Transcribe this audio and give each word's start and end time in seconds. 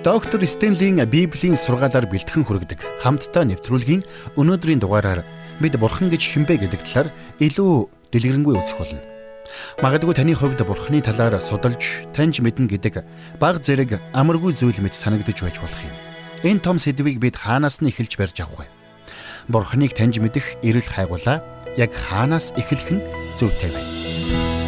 Доктор 0.00 0.40
Стенлийн 0.46 0.96
Библийн 1.04 1.60
сургаалаар 1.60 2.08
бэлтгэн 2.08 2.48
хүргэдэг 2.48 3.04
хамтдаа 3.04 3.44
нэвтрүүлгийн 3.44 4.00
өнөөдрийн 4.40 4.80
дугаараар 4.80 5.28
бид 5.60 5.76
Бурхан 5.76 6.08
гэж 6.08 6.24
хинбэ 6.24 6.56
гэдэг 6.56 6.80
талаар 6.88 7.08
илүү 7.36 8.08
дэлгэрэнгүй 8.08 8.54
үзэх 8.56 8.80
болно. 8.80 9.04
Магадгүй 9.84 10.16
таны 10.16 10.32
хувьд 10.32 10.64
Бурханы 10.64 11.04
талаар 11.04 11.36
судалж, 11.36 12.08
таньж 12.16 12.40
мэднэ 12.40 12.72
гэдэг 12.80 13.04
баг 13.36 13.60
зэрэг 13.60 14.00
амаргүй 14.16 14.56
зүйл 14.56 14.80
мэт 14.80 14.96
санагдаж 14.96 15.36
байж 15.36 15.60
болох 15.60 15.82
юм. 15.84 15.92
Энэ 16.48 16.64
том 16.64 16.80
сэдвийг 16.80 17.20
бид 17.20 17.36
хаанаас 17.36 17.84
нь 17.84 17.92
эхэлж 17.92 18.16
барьж 18.16 18.40
авах 18.40 18.64
вэ? 18.64 18.72
Бурханыг 19.52 19.92
таньж 19.92 20.16
мэдэх 20.16 20.64
эрэл 20.64 20.88
хайгуулаа 20.88 21.44
яг 21.76 21.92
хаанаас 21.92 22.56
эхлэх 22.56 22.88
нь 22.88 23.04
зүйтэй 23.36 23.68
вэ? 23.68 24.59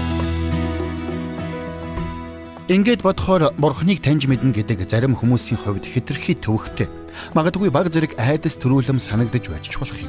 Ингээд 2.72 3.04
бодохоор 3.04 3.52
бурхныг 3.60 4.00
таньж 4.00 4.24
мэднэ 4.24 4.56
гэдэг 4.56 4.88
зарим 4.88 5.12
хүмүүсийн 5.12 5.60
хувьд 5.60 5.84
хэтэрхий 5.84 6.40
төвөгтэй. 6.40 6.88
Магадгүй 7.36 7.68
баг 7.68 7.92
зэрэг 7.92 8.16
айдас 8.16 8.56
төрүүлэм 8.56 8.96
санагдаж 8.96 9.52
байж 9.52 9.76
болох 9.76 10.00
юм. 10.00 10.08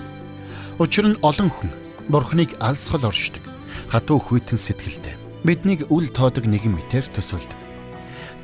Учир 0.80 1.12
нь 1.12 1.20
олон 1.20 1.52
хүн 1.52 1.68
бурхныг 2.08 2.56
алсгал 2.64 3.12
оршдог. 3.12 3.44
Хатуу 3.92 4.16
хүйтэн 4.16 4.56
сэтгэлтэй. 4.56 5.20
Биднийг 5.44 5.92
үл 5.92 6.08
тоодог 6.08 6.48
нэгэн 6.48 6.80
мэтэр 6.80 7.04
төсөөлдөг. 7.12 7.60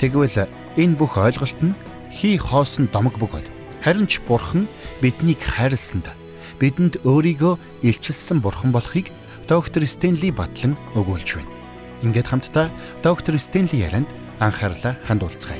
Тэгвэл 0.03 0.51
энэ 0.75 0.99
бүх 0.99 1.15
ойлголт 1.15 1.59
нь 1.63 1.79
хий 2.11 2.35
хоосон 2.35 2.91
домог 2.91 3.15
бөгөөд 3.23 3.47
харин 3.87 4.03
ч 4.03 4.19
бурхан 4.27 4.67
биднийг 4.99 5.39
хайрласанд 5.39 6.11
бидэнд 6.59 7.07
өөрийгөө 7.07 7.87
илчилсэн 7.87 8.43
бурхан 8.43 8.75
болохыг 8.75 9.15
доктор 9.47 9.87
Стенли 9.87 10.35
батлан 10.35 10.75
өгүүлж 10.99 11.39
байна. 11.39 11.58
Ингээд 11.99 12.31
хамтдаа 12.31 12.71
доктор 13.03 13.35
Стенли 13.35 13.83
ярианд 13.83 14.07
анхаарлаа 14.39 14.95
хандуулцгаая. 15.03 15.59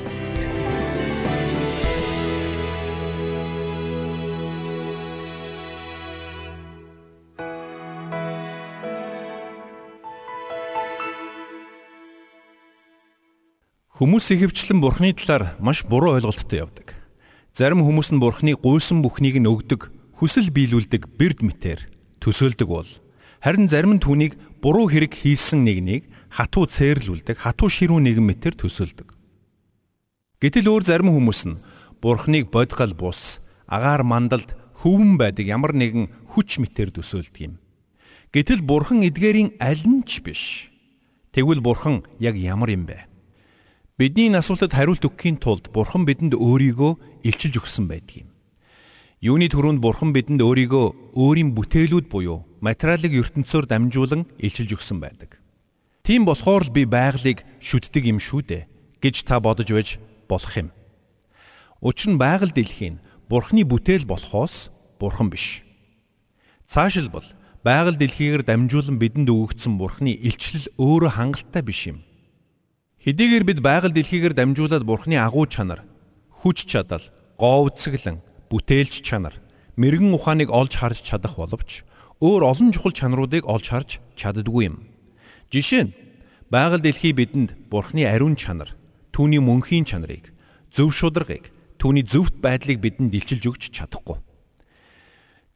Хүмүүс 14.00 14.32
ихэвчлэн 14.32 14.80
бурхны 14.80 15.12
талаар 15.12 15.60
маш 15.60 15.84
буруу 15.84 16.16
ойлголттой 16.16 16.64
явдаг. 16.64 16.96
Зарим 17.52 17.84
хүмүүс 17.84 18.16
нь 18.16 18.22
бурхны 18.22 18.56
гуйсан 18.56 19.04
бүхнийг 19.04 19.36
нь 19.36 19.44
өгдөг, 19.44 19.92
хүсэл 20.16 20.48
биелүүлдэг 20.48 21.20
бэрд 21.20 21.44
мэтэр 21.44 21.84
төсөөлдөг 22.24 22.64
бол 22.64 22.88
харин 23.44 23.68
зарим 23.68 23.96
нь 23.96 24.04
түүнийг 24.04 24.40
буруу 24.64 24.88
хэрэг 24.88 25.16
хийсэн 25.16 25.64
нэгнийг 25.64 26.08
хатуу 26.30 26.64
цээрлүүлдэг, 26.70 27.36
хатуу 27.42 27.66
ширүүн 27.66 28.06
нэгэн 28.06 28.26
мэтэр 28.26 28.54
төсөөлдөг. 28.54 29.12
Гэтэл 30.40 30.70
өөр 30.70 30.84
зарим 30.86 31.10
хүмүүс 31.10 31.40
нь 31.50 31.60
Бурхныг 32.00 32.48
бодгал 32.48 32.96
бус, 32.96 33.44
агаар 33.68 34.06
мандалд 34.06 34.56
хөвөн 34.80 35.20
байдаг 35.20 35.44
ямар 35.44 35.76
нэгэн 35.76 36.08
хүч 36.32 36.62
мэтэр 36.62 36.94
төсөөлдөг 36.96 37.36
юм. 37.44 37.54
Гэтэл 38.32 38.62
Бурхан 38.62 39.02
эдгээрийн 39.02 39.58
аль 39.58 39.84
нь 39.84 40.06
ч 40.06 40.22
биш. 40.22 40.70
Тэгвэл 41.34 41.60
Бурхан 41.60 42.06
яг 42.22 42.38
ямар 42.38 42.70
юм 42.70 42.86
бэ? 42.86 43.10
Бидний 43.98 44.32
асуултад 44.32 44.72
хариулт 44.72 45.02
өгөхийн 45.02 45.42
тулд 45.42 45.68
Бурхан 45.74 46.06
бидэнд 46.06 46.38
өөрийгөө 46.38 47.26
илчилж 47.26 47.58
өгсөн 47.58 47.90
байдаг 47.90 48.24
юм. 48.24 48.28
Юуны 49.20 49.50
төрөнд 49.50 49.82
Бурхан 49.82 50.14
бидэнд 50.14 50.40
өөрийгөө 50.40 51.18
өөрийн 51.18 51.52
бүтээлүүд 51.52 52.06
буюу 52.08 52.48
материалын 52.64 53.18
ертөнцөөр 53.18 53.68
дамжуулан 53.68 54.24
илчилж 54.40 54.78
өгсөн 54.78 55.02
байдаг. 55.02 55.39
Тийм 56.02 56.24
болохоор 56.24 56.66
л 56.66 56.74
би 56.74 56.88
байгалыг 56.88 57.44
шүтдэг 57.60 58.08
юм 58.08 58.18
шүү 58.18 58.40
дээ 58.48 58.62
гэж 59.04 59.16
та 59.28 59.40
бодож 59.40 59.68
байж 59.68 60.00
болох 60.28 60.54
юм. 60.56 60.68
Учир 61.80 62.12
нь 62.12 62.20
байгаль 62.20 62.52
дэлхийн 62.52 63.00
Бурхны 63.30 63.62
бүтээл 63.64 64.04
болохоос 64.08 64.74
Бурхан 64.98 65.30
биш. 65.30 65.62
Цаашилбал 66.66 67.24
байгаль 67.62 67.96
дэлхийгээр 67.96 68.42
дамжуулан 68.44 68.98
бидэнд 68.98 69.28
өгөгдсөн 69.30 69.78
Бурхны 69.80 70.12
илчлэл 70.16 70.66
өөрөө 70.80 71.10
хангалттай 71.14 71.62
биш 71.62 71.80
юм. 71.88 72.04
Хэдийгээр 73.00 73.44
бид 73.48 73.60
байгаль 73.64 73.96
дэлхийгээр 73.96 74.34
дамжуулаад 74.36 74.84
Бурхны 74.84 75.16
агуу 75.16 75.48
чанар, 75.48 75.84
хүч 76.44 76.68
чадал, 76.68 77.04
говцөглөн, 77.40 78.20
бүтээлч 78.52 79.00
чанар, 79.00 79.40
мэрэгэн 79.80 80.12
ухааныг 80.12 80.52
олж 80.52 80.76
харж 80.76 81.00
чадах 81.00 81.40
боловч 81.40 81.84
өөр 82.20 82.44
олон 82.44 82.68
чухал 82.76 82.92
чанаруудыг 82.92 83.48
олж 83.48 83.66
харж 83.72 83.90
чаддгүй 84.18 84.68
юм. 84.68 84.89
Жишээ 85.50 85.82
нь 85.90 85.94
байгаль 86.46 86.78
дэлхий 86.78 87.10
бидэнд 87.10 87.58
Бурхны 87.66 88.06
ариун 88.06 88.38
чанар, 88.38 88.70
түүний 89.10 89.42
мөнхийн 89.42 89.82
чанарыг, 89.82 90.30
зөв 90.70 90.94
шударгыг, 90.94 91.50
түүний 91.82 92.06
зөвхт 92.06 92.38
байдлыг 92.38 92.78
бидэнд 92.78 93.10
илчилж 93.10 93.50
өгч 93.50 93.62
чадахгүй. 93.74 94.22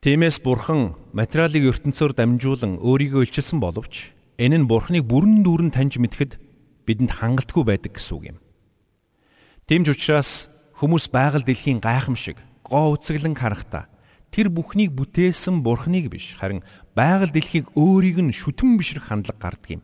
Тиймээс 0.03 0.43
Бурхан 0.43 0.99
материалын 1.15 1.71
ертөнцөөр 1.71 2.10
дамжуулан 2.10 2.83
өөрийгөө 2.83 3.22
илчилсэн 3.22 3.62
боловч 3.62 4.10
энэ 4.34 4.66
нь 4.66 4.69
Бурхныг 4.69 5.06
бүрэн 5.06 5.47
дүүрэн 5.47 5.71
таньж 5.71 6.03
мэдхэд 6.03 6.43
бидэнд 6.91 7.15
хангалтгүй 7.15 7.62
байдаг 7.62 7.94
гэсэн 7.94 8.15
үг 8.19 8.25
юм. 8.34 8.38
Тэмж 9.71 9.94
учраас 9.94 10.50
хүмүүс 10.83 11.06
байгаль 11.15 11.47
дэлхийн 11.47 11.78
гайхамшиг, 11.78 12.43
гоо 12.66 12.99
үцэглэн 12.99 13.38
харахтаа 13.38 13.94
тэр 14.34 14.50
бүхнийг 14.50 14.91
бүтээсэн 14.99 15.62
Бурхныг 15.62 16.11
биш 16.11 16.34
харин 16.34 16.67
байгаль 16.99 17.31
дэлхийг 17.31 17.71
өөрийг 17.78 18.19
нь 18.19 18.34
шүтэн 18.34 18.75
бишрэх 18.75 19.06
хандлага 19.06 19.39
гардаг 19.39 19.78
юм. 19.78 19.83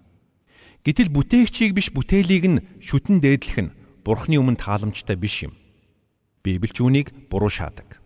Гэтэл 0.82 1.14
бүтээгчийг 1.14 1.70
биш 1.70 1.94
бүтээлийг 1.94 2.44
нь 2.50 2.62
шүтэн 2.82 3.22
дээдлэх 3.22 3.58
нь 3.62 3.74
Бурхны 4.02 4.42
өмнө 4.42 4.58
тааламжтай 4.58 5.14
биш 5.14 5.46
юм. 5.46 5.54
Библич 6.42 6.82
үүнийг 6.82 7.30
буруу 7.30 7.46
шаадаг. 7.46 8.02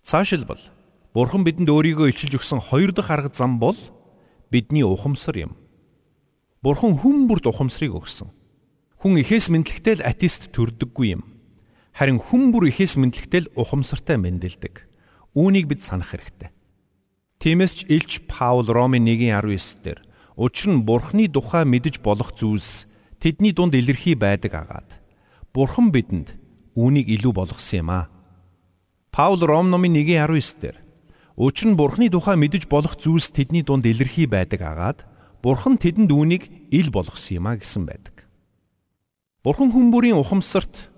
Цаашилбал 0.00 0.72
Бурхан 1.12 1.44
бидэнд 1.44 1.68
өөрийгөө 1.68 2.16
илчилж 2.16 2.40
өгсөн 2.40 2.72
хоёр 2.72 2.96
дахь 2.96 3.12
арга 3.12 3.28
зам 3.28 3.60
бол 3.60 3.76
бидний 4.48 4.88
ухамсар 4.88 5.36
юм. 5.36 5.52
Бурхан 6.64 6.96
хүн 6.96 7.28
бүрд 7.28 7.44
ухамсарыг 7.44 7.92
өгсөн. 7.92 8.32
Хүн 9.04 9.20
ихээс 9.20 9.52
мэдлэгтэй 9.52 10.00
л 10.00 10.06
атеист 10.06 10.48
төрдөггүй 10.56 11.12
юм. 11.12 11.28
Харин 11.92 12.20
хүн 12.20 12.56
бүр 12.56 12.72
ихээс 12.72 12.96
мэдлэгтэй 12.96 13.48
л 13.48 13.52
ухамсартай 13.52 14.16
мэндэлдэг. 14.16 14.95
Үүнийг 15.36 15.68
бид 15.68 15.84
санах 15.84 16.16
хэрэгтэй. 16.16 16.48
Тиймээс 17.44 17.72
ч 17.76 17.80
Илч 17.92 18.24
Паул 18.24 18.64
Ромын 18.64 19.04
1:19 19.04 19.84
дээр 19.84 20.00
учир 20.40 20.72
нь 20.72 20.88
Бурхны 20.88 21.28
тухай 21.28 21.68
мэдэж 21.68 22.00
болох 22.00 22.32
зүйлс 22.32 22.88
тэдний 23.20 23.52
дунд 23.52 23.76
илэрхий 23.76 24.16
байдаг 24.16 24.56
агаад 24.56 24.88
Бурхан 25.52 25.92
бидэнд 25.92 26.32
үүнийг 26.72 27.12
илүү 27.12 27.32
болгосон 27.36 27.84
юм 27.84 27.90
а. 27.92 28.08
Паул 29.12 29.40
Ром 29.44 29.68
номын 29.68 29.96
1:19 30.00 30.60
дээр 30.60 30.76
учир 31.36 31.68
нь 31.68 31.76
Бурхны 31.76 32.08
тухай 32.08 32.36
мэдэж 32.40 32.68
болох 32.68 32.96
зүйлс 32.96 33.32
тэдний 33.32 33.60
дунд 33.60 33.84
илэрхий 33.84 34.24
байдаг 34.24 34.60
агаад 34.64 35.04
Бурхан 35.44 35.76
тэдэнд 35.76 36.12
үүнийг 36.12 36.72
ил 36.72 36.88
болгосон 36.88 37.36
юм 37.40 37.46
а 37.48 37.60
гэсэн 37.60 37.84
байдаг. 37.84 38.24
Бурхан 39.44 39.72
хүн 39.72 39.92
бүрийн 39.92 40.16
ухамсарт 40.16 40.88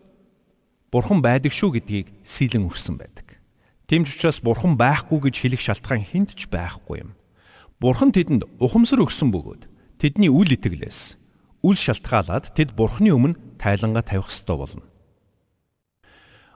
Бурхан 0.91 1.23
байдаг 1.23 1.51
шүү 1.51 1.79
гэдгийг 1.79 2.07
сийлэн 2.23 2.67
өрсөн 2.67 2.97
байдаг. 2.97 3.28
Тэмч 3.89 4.21
учраас 4.21 4.45
бурхан 4.45 4.77
байхгүй 4.77 5.33
гэж 5.33 5.37
хэлэх 5.41 5.63
шалтгаан 5.65 6.05
хүнд 6.05 6.37
ч 6.37 6.45
байхгүй 6.53 7.09
юм. 7.09 7.17
Бурхан 7.81 8.13
тэдэнд 8.13 8.45
ухамсар 8.61 9.01
өгсөн 9.01 9.33
бөгөөд 9.33 9.65
тэдний 9.97 10.29
үл 10.29 10.53
итгэлээс 10.53 11.17
үл 11.65 11.73
шалтгаалаад 11.73 12.53
тэд 12.53 12.77
бурханы 12.77 13.17
өмнө 13.17 13.41
тайлангаа 13.57 14.05
тавих 14.05 14.29
ёстой 14.29 14.61
болно. 14.61 14.85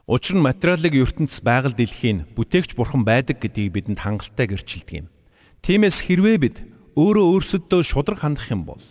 Учир 0.05 0.37
нь 0.37 0.45
материалын 0.45 0.93
ертөнц 0.93 1.41
байгаль 1.41 1.73
дэлхийн 1.73 2.29
бүтээгч 2.37 2.77
бурхан 2.77 3.01
байдаг 3.09 3.41
гэдгийг 3.41 3.81
бидэнд 3.81 4.05
хангалттай 4.05 4.53
гэрчилдэг 4.53 4.93
юм. 5.01 5.09
Тиймээс 5.65 6.05
хэрвээ 6.05 6.37
бид 6.37 6.57
өөрөө 7.01 7.27
өөрсөддөө 7.33 7.81
шудраг 7.81 8.21
хандах 8.21 8.53
юм 8.53 8.69
бол 8.69 8.85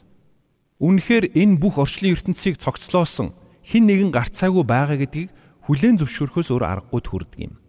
үнэхээр 0.81 1.37
энэ 1.37 1.61
бүх 1.61 1.77
орчлын 1.77 2.17
ертөнцийг 2.17 2.57
цогцлоосон 2.57 3.37
хин 3.61 3.85
нэгэн 3.85 4.09
гарцаагүй 4.09 4.65
байгаа 4.65 4.97
гэдгийг 4.97 5.29
хүлээн 5.69 6.01
зөвшөөрөхөөс 6.01 6.49
өөр 6.49 6.63
аргагүй 6.65 7.01
төрдөг 7.05 7.39
юм. 7.45 7.60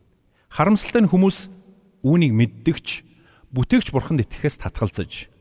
Харамсалтай 0.52 1.00
нь 1.00 1.08
хүмүүс 1.08 1.48
үүнийг 2.04 2.32
мэддэгч 2.36 2.88
бүтээгч 3.56 3.88
бурханд 3.88 4.28
итгэхээс 4.28 4.60
татгалзаж 4.60 5.32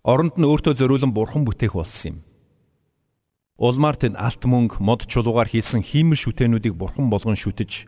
оронд 0.00 0.40
нь 0.40 0.48
өөртөө 0.48 0.80
зориулан 0.80 1.12
бурхан 1.12 1.44
бүтээх 1.44 1.76
болсон 1.76 2.08
юм. 2.08 2.18
Улмаар 3.60 4.00
тэнд 4.00 4.16
алт 4.16 4.40
мөнгө 4.48 4.80
мод 4.80 5.04
чулуугаар 5.04 5.52
хийсэн 5.52 5.84
хиймэл 5.84 6.16
шүтэнүүдийг 6.16 6.72
бурхан 6.72 7.12
болгон 7.12 7.36
шүтэж 7.36 7.84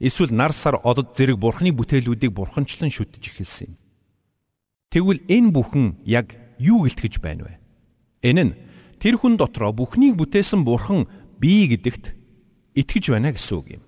эсвэл 0.00 0.32
нар 0.32 0.56
сар 0.56 0.80
одод 0.80 1.12
зэрэг 1.12 1.36
бурханы 1.36 1.76
бүтээлүүдийг 1.76 2.32
бурханчлан 2.32 2.88
шүтэж 2.88 3.36
эхэлсэн 3.36 3.68
юм. 3.68 3.74
Тэгвэл 4.88 5.20
энэ 5.28 5.52
бүхэн 5.52 6.00
яг 6.08 6.32
юу 6.56 6.88
гэлтгэж 6.88 7.20
байна 7.20 7.44
вэ? 7.44 7.60
Энэ 8.24 8.42
нь 8.48 8.56
тэр 9.04 9.20
хүн 9.20 9.36
дотроо 9.36 9.76
бүхнийг 9.76 10.16
бүтээсэн 10.16 10.64
бурхан 10.64 11.04
бий 11.36 11.68
гэдэгт 11.68 12.16
итгэж 12.72 13.04
байна 13.12 13.36
гэсэн 13.36 13.56
үг 13.60 13.68
юм. 13.76 13.83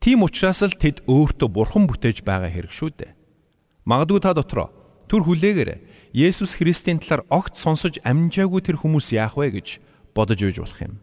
Тийм 0.00 0.22
учраас 0.22 0.62
л 0.62 0.76
тэд 0.76 1.02
өөртөө 1.06 1.48
бурхан 1.50 1.86
бүтээж 1.90 2.22
байгаа 2.22 2.50
хэрэг 2.52 2.72
шүү 2.72 2.90
дээ. 2.94 3.12
Магадгүй 3.86 4.20
та 4.22 4.32
дотроо 4.36 4.70
түр 5.06 5.26
хүлээгээрээ 5.26 6.14
Есүс 6.16 6.56
Христийн 6.58 6.98
талаар 6.98 7.26
огт 7.30 7.58
сонсож 7.58 8.00
амжаагүй 8.02 8.62
тэр 8.64 8.80
хүмүүс 8.80 9.12
яах 9.14 9.36
вэ 9.36 9.60
гэж 9.60 9.80
бодож 10.16 10.40
үйж 10.42 10.58
болох 10.62 10.80
юм. 10.82 10.94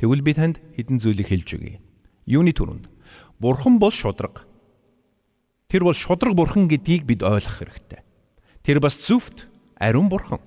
Тэгвэл 0.00 0.24
би 0.26 0.32
танд 0.34 0.58
хэдэн 0.76 0.98
зүйлийг 0.98 1.28
хэлж 1.30 1.48
өгье. 1.56 1.78
Юуны 2.26 2.52
түрүүнд 2.52 2.90
Бурхан 3.42 3.78
бол 3.78 3.90
шудраг. 3.90 4.46
Тэр 5.66 5.82
бол 5.82 5.94
шудраг 5.94 6.34
бурхан 6.38 6.68
гэдгийг 6.68 7.02
бид 7.02 7.22
ойлгох 7.26 7.58
хэрэгтэй. 7.58 8.06
Тэр 8.62 8.78
бас 8.78 8.94
зөвхт 8.94 9.50
ариун 9.82 10.06
бурхан. 10.06 10.38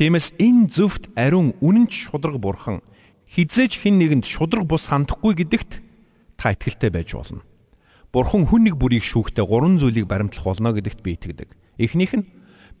Тиймээс 0.00 0.32
энэ 0.40 0.72
зөвхт 0.72 1.12
ариун 1.12 1.52
үнэнч 1.60 2.08
шудраг 2.08 2.40
бурхан 2.40 2.80
хизээж 3.28 3.84
хэн 3.84 4.00
нэгэнд 4.00 4.24
шудраг 4.24 4.64
бус 4.64 4.88
хандахгүй 4.88 5.44
гэдэгт 5.44 5.84
та 6.42 6.50
итгэлтэй 6.58 6.90
байж 6.90 7.14
болно. 7.14 7.46
Бурхан 8.10 8.50
хүн 8.50 8.66
нэг 8.66 8.74
бүрийг 8.74 9.06
шүүхтээ 9.06 9.46
гурван 9.46 9.78
зүйлийг 9.78 10.10
баримтлах 10.10 10.42
болно 10.42 10.74
гэдэгт 10.74 11.00
би 11.06 11.14
итгэдэг. 11.14 11.54
Эхнийх 11.78 12.12
нь 12.18 12.26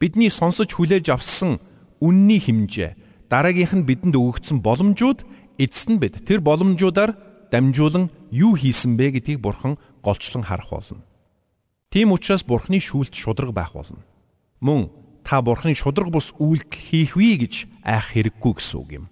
бидний 0.02 0.34
сонсож 0.34 0.74
хүлээж 0.74 1.14
авсан 1.14 1.62
үнний 2.02 2.42
хэмжээ, 2.42 3.30
дараагийнх 3.30 3.72
нь 3.78 3.86
бидэнд 3.86 4.18
өгөгдсөн 4.18 4.58
боломжууд, 4.66 5.22
эцэст 5.62 5.88
нь 5.94 6.02
бид 6.02 6.26
тэр 6.26 6.42
боломжуудаар 6.42 7.14
дамжуулан 7.54 8.10
юу 8.34 8.58
хийсэн 8.58 8.98
бэ 8.98 9.22
гэдгийг 9.22 9.38
бурхан 9.38 9.78
голчлон 10.02 10.42
харах 10.42 10.74
болно. 10.74 11.06
Тийм 11.94 12.10
учраас 12.10 12.42
бурхны 12.42 12.82
шүүлт 12.82 13.14
шудраг 13.14 13.54
байх 13.54 13.78
болно. 13.78 14.02
Мөн 14.58 14.90
та 15.22 15.38
бурхны 15.38 15.78
шудраг 15.78 16.10
бус 16.10 16.34
үйлдэл 16.34 16.82
хийх 16.82 17.14
вэ 17.14 17.46
гэж 17.46 17.54
айх 17.86 18.10
хэрэггүй 18.10 18.52
гэсэн 18.58 18.78
үг 18.82 18.90
юм. 18.90 19.06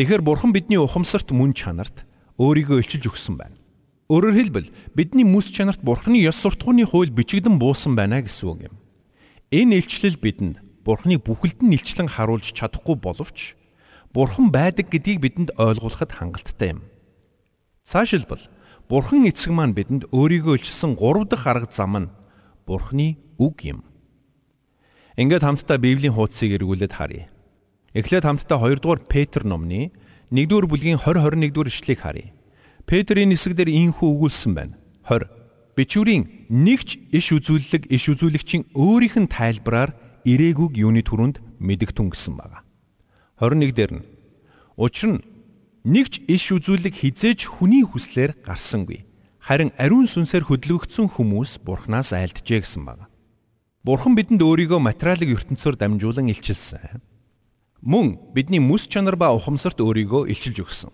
Тэгэхээр 0.00 0.22
бурхан 0.24 0.56
бидний 0.56 0.80
ухамсарт 0.80 1.28
мөн 1.34 1.52
чанарт 1.52 2.08
өөрийгөө 2.38 2.80
илчилж 2.80 3.10
өгсөн 3.12 3.36
байна. 3.36 3.56
Өөрөөр 4.06 4.34
хэлбэл 4.38 4.68
бидний 4.94 5.26
мэс 5.26 5.50
чанарт 5.50 5.82
бурхны 5.82 6.18
ёс 6.22 6.38
суртахууны 6.38 6.86
хууль 6.86 7.10
бичигдэн 7.10 7.58
буусан 7.58 7.98
байна 7.98 8.22
гэсэн 8.22 8.46
үг 8.46 8.60
юм. 8.70 8.74
Энэ 9.50 9.82
илчлэл 9.82 10.18
бидэнд 10.18 10.62
бурхны 10.86 11.18
бүхэлд 11.18 11.66
нь 11.66 11.74
илчлэн 11.74 12.06
харуулж 12.06 12.54
чадахгүй 12.54 12.94
боловч 12.94 13.58
бурхан 14.14 14.54
байдаг 14.54 14.86
гэдгийг 14.94 15.18
бидэнд 15.18 15.58
ойлгуулахад 15.58 16.14
хангалттай 16.14 16.78
юм. 16.78 16.86
Цаашилбал 17.82 18.42
Бурхан 18.86 19.26
эцэг 19.26 19.50
маань 19.50 19.74
бидэнд 19.74 20.06
өөрийгөө 20.14 20.62
илчилсэн 20.62 20.94
3 20.94 21.26
дахь 21.26 21.46
арга 21.50 21.66
зам 21.66 22.06
нь 22.06 22.12
Бурханы 22.66 23.18
үг 23.34 23.66
юм. 23.66 23.82
Ингээд 25.18 25.42
хамтдаа 25.42 25.78
Библийн 25.82 26.14
хуудсыг 26.14 26.54
эргүүлээд 26.54 26.94
харъя. 26.94 27.26
Эхлээд 27.98 28.22
хамтдаа 28.22 28.62
2 28.62 28.78
дугаар 28.78 29.02
Петр 29.02 29.42
номны 29.42 29.90
1 30.30 30.46
дугаар 30.46 30.70
бүлгийн 30.70 31.02
20 31.02 31.18
21 31.18 31.50
дугаар 31.50 31.70
ишлэгийг 31.70 31.98
харъя. 31.98 32.30
Петрийн 32.86 33.34
хэсэгдэр 33.34 33.68
ийхүү 33.68 34.08
өгүүлсэн 34.14 34.52
байна. 34.54 34.74
20 35.10 35.28
Бичвэрийн 35.76 36.24
нэгч 36.48 37.12
иш 37.12 37.26
үзүүлэлэг 37.34 37.90
иш 37.92 38.04
үзүүлэгчийн 38.08 38.70
өөрийнх 38.72 39.16
нь 39.26 39.28
тайлбараар 39.28 39.92
ирээгүйг 40.24 40.78
юуны 40.80 41.02
түрүүнд 41.02 41.42
мэдгтүн 41.60 42.14
гэсэн 42.14 42.34
байна. 42.38 42.62
21 43.42 43.74
дээр 43.74 43.92
нь 44.00 44.06
Учир 44.78 45.18
нь 45.18 45.24
Нэгч 45.86 46.26
иш 46.26 46.50
үзүүлэг 46.50 46.98
хизээж 46.98 47.46
хүний 47.46 47.86
хүслээр 47.86 48.34
гарсангүй. 48.42 49.06
Харин 49.38 49.70
ариун 49.78 50.10
сүнсээр 50.10 50.42
хөдөлгөгдсөн 50.50 51.14
хүмүүс 51.14 51.62
Бурханаас 51.62 52.10
айлджээ 52.10 52.66
гэсэн 52.66 52.82
байна. 52.82 53.06
Бурхан 53.86 54.18
бидэнд 54.18 54.42
өөрийгөө 54.42 54.82
материалын 54.82 55.38
ертөнцөөр 55.38 55.78
дамжуулан 55.78 56.26
илчилсэн. 56.26 56.98
Мөн 57.86 58.18
бидний 58.34 58.58
мэс 58.58 58.90
чанар 58.90 59.14
ба 59.14 59.30
ухамсарт 59.30 59.78
өөрийгөө 59.78 60.26
илчилж 60.26 60.66
өгсөн. 60.66 60.90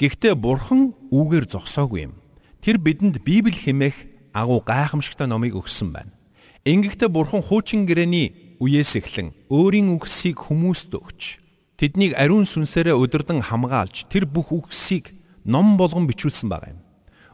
Гэхдээ 0.00 0.34
Бурхан 0.34 0.96
үүгээр 1.12 1.44
зогсоогүй 1.52 2.08
юм. 2.08 2.16
Тэр 2.64 2.80
бидэнд 2.80 3.20
Библи 3.20 3.52
хэмээх 3.52 4.32
агуу 4.32 4.64
гайхамшигтай 4.64 5.28
номыг 5.28 5.52
өгсөн 5.52 5.92
байна. 5.92 6.16
Ингэхдээ 6.64 7.12
Бурхан 7.12 7.44
хуучин 7.44 7.84
гэрээний 7.84 8.56
үеэс 8.64 8.96
эхлэн 8.96 9.36
өөрийн 9.52 9.92
үгсийг 9.92 10.40
хүмүүст 10.48 10.96
өгч 10.96 11.40
Тэднийг 11.80 12.12
ариун 12.12 12.44
сүнсээрээ 12.44 12.92
удирдан 12.92 13.40
хамгаалж 13.40 14.04
тэр 14.12 14.28
бүх 14.28 14.52
үгсийг 14.52 15.08
ном 15.48 15.80
болгон 15.80 16.04
бичүүлсэн 16.04 16.52
байгаа 16.52 16.76
юм. 16.76 16.84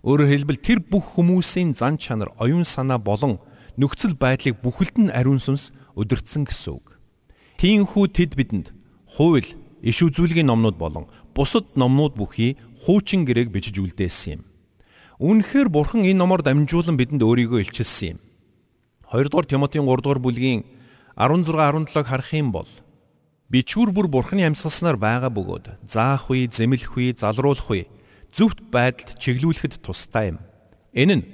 Өөрөөр 0.07 0.31
хэлбэл 0.31 0.63
тэр 0.63 0.79
бүх 0.87 1.19
хүмүүсийн 1.19 1.75
зан 1.75 1.99
чанар, 1.99 2.31
оюун 2.39 2.63
санаа 2.63 3.03
болон 3.03 3.43
нөхцөл 3.75 4.15
байдлыг 4.15 4.63
бүхэлд 4.63 5.03
нь 5.03 5.11
ариун 5.11 5.43
сүнс 5.43 5.75
удирдсан 5.99 6.47
гэсэн 6.47 6.79
үг. 6.79 6.95
Тиймээс 7.59 7.91
тэд 8.15 8.39
бидэнд 8.39 8.71
хууль, 9.19 9.51
иш 9.87 10.03
үзүүлгийн 10.03 10.51
номнууд 10.51 10.75
болон 10.75 11.07
бусад 11.31 11.79
номнууд 11.79 12.19
бүхий 12.19 12.59
хуучин 12.83 13.23
гэрээг 13.23 13.55
бичиж 13.55 13.79
үлдээсэн 13.79 14.43
юм. 14.43 14.43
Үүнхээр 15.23 15.71
Бурхан 15.71 16.03
энэ 16.03 16.19
номоор 16.19 16.43
дамжуулан 16.43 16.99
бидэнд 16.99 17.23
өөрийгөө 17.23 17.63
илчилсэн 17.63 18.19
юм. 18.19 18.21
2 19.15 19.31
дугаар 19.31 19.47
Тимотийн 19.47 19.87
3 19.87 20.03
дугаар 20.03 20.19
бүлгийн 20.19 20.67
16 21.15 21.55
17-г 21.55 22.03
харах 22.03 22.35
юм 22.35 22.51
бол 22.51 22.69
Бичвэр 23.47 23.95
бүр 23.95 24.11
бурхны 24.11 24.43
амьсгалснаар 24.43 24.99
байгаа 24.99 25.31
бөгөөд 25.31 25.87
заах 25.87 26.27
үе, 26.35 26.51
зэмлэх 26.51 26.99
үе, 26.99 27.15
залруулах 27.15 27.71
үе 27.71 27.87
зөвхт 28.35 28.59
байдалд 28.75 29.23
чиглүүлэхэд 29.23 29.87
тустай 29.87 30.35
юм. 30.35 30.43
Энэ 30.91 31.15
нь 31.15 31.25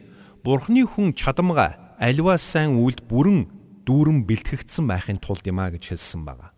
бурхны 0.44 0.84
хүн 0.84 1.16
чадамга 1.16 1.96
альва 1.96 2.36
сайн 2.36 2.76
үйлд 2.76 3.08
бүрэн 3.08 3.48
дүүрэн 3.88 4.28
бэлтгэгдсэн 4.28 4.84
байхын 4.84 5.18
тулд 5.24 5.40
юм 5.48 5.58
а 5.58 5.72
гэж 5.72 5.88
хэлсэн 5.88 6.20
байна. 6.28 6.52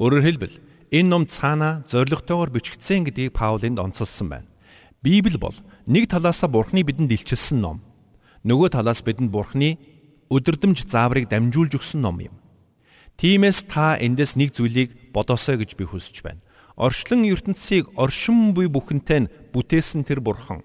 Өөрөөр 0.00 0.24
хэлбэл 0.24 0.56
энэ 0.90 1.08
ном 1.08 1.24
цаана 1.26 1.84
зоригтойгоор 1.88 2.50
бичигдсэн 2.50 3.04
гэдгийг 3.04 3.32
Паулинд 3.32 3.78
онцолсон 3.78 4.28
байна. 4.28 4.48
Библи 5.02 5.36
бол 5.38 5.54
нэг 5.86 6.08
талаасаа 6.08 6.48
бурхны 6.48 6.82
бидэнд 6.82 7.12
илчилсэн 7.12 7.60
ном. 7.60 7.82
Нөгөө 8.44 8.72
талаас 8.72 9.02
бидэнд 9.04 9.30
бурхны 9.30 9.78
өдөрдмж 10.28 10.88
зааврыг 10.88 11.28
дамжуулж 11.28 11.78
өгсөн 11.78 12.00
ном 12.00 12.20
юм. 12.20 12.34
Тиймээс 13.18 13.66
та 13.68 13.98
эндээс 13.98 14.36
нэг 14.36 14.54
зүйлийг 14.54 15.12
бодосоо 15.12 15.56
гэж 15.58 15.76
би 15.76 15.84
хүсэж 15.84 16.22
байна. 16.22 16.40
Орчлон 16.78 17.26
ертөнцийг 17.26 17.90
оршин 17.98 18.54
буй 18.54 18.70
бүхэнтэй 18.70 19.26
нь 19.26 19.30
бүтээсэн 19.50 20.06
тэр 20.06 20.22
бурхан 20.22 20.62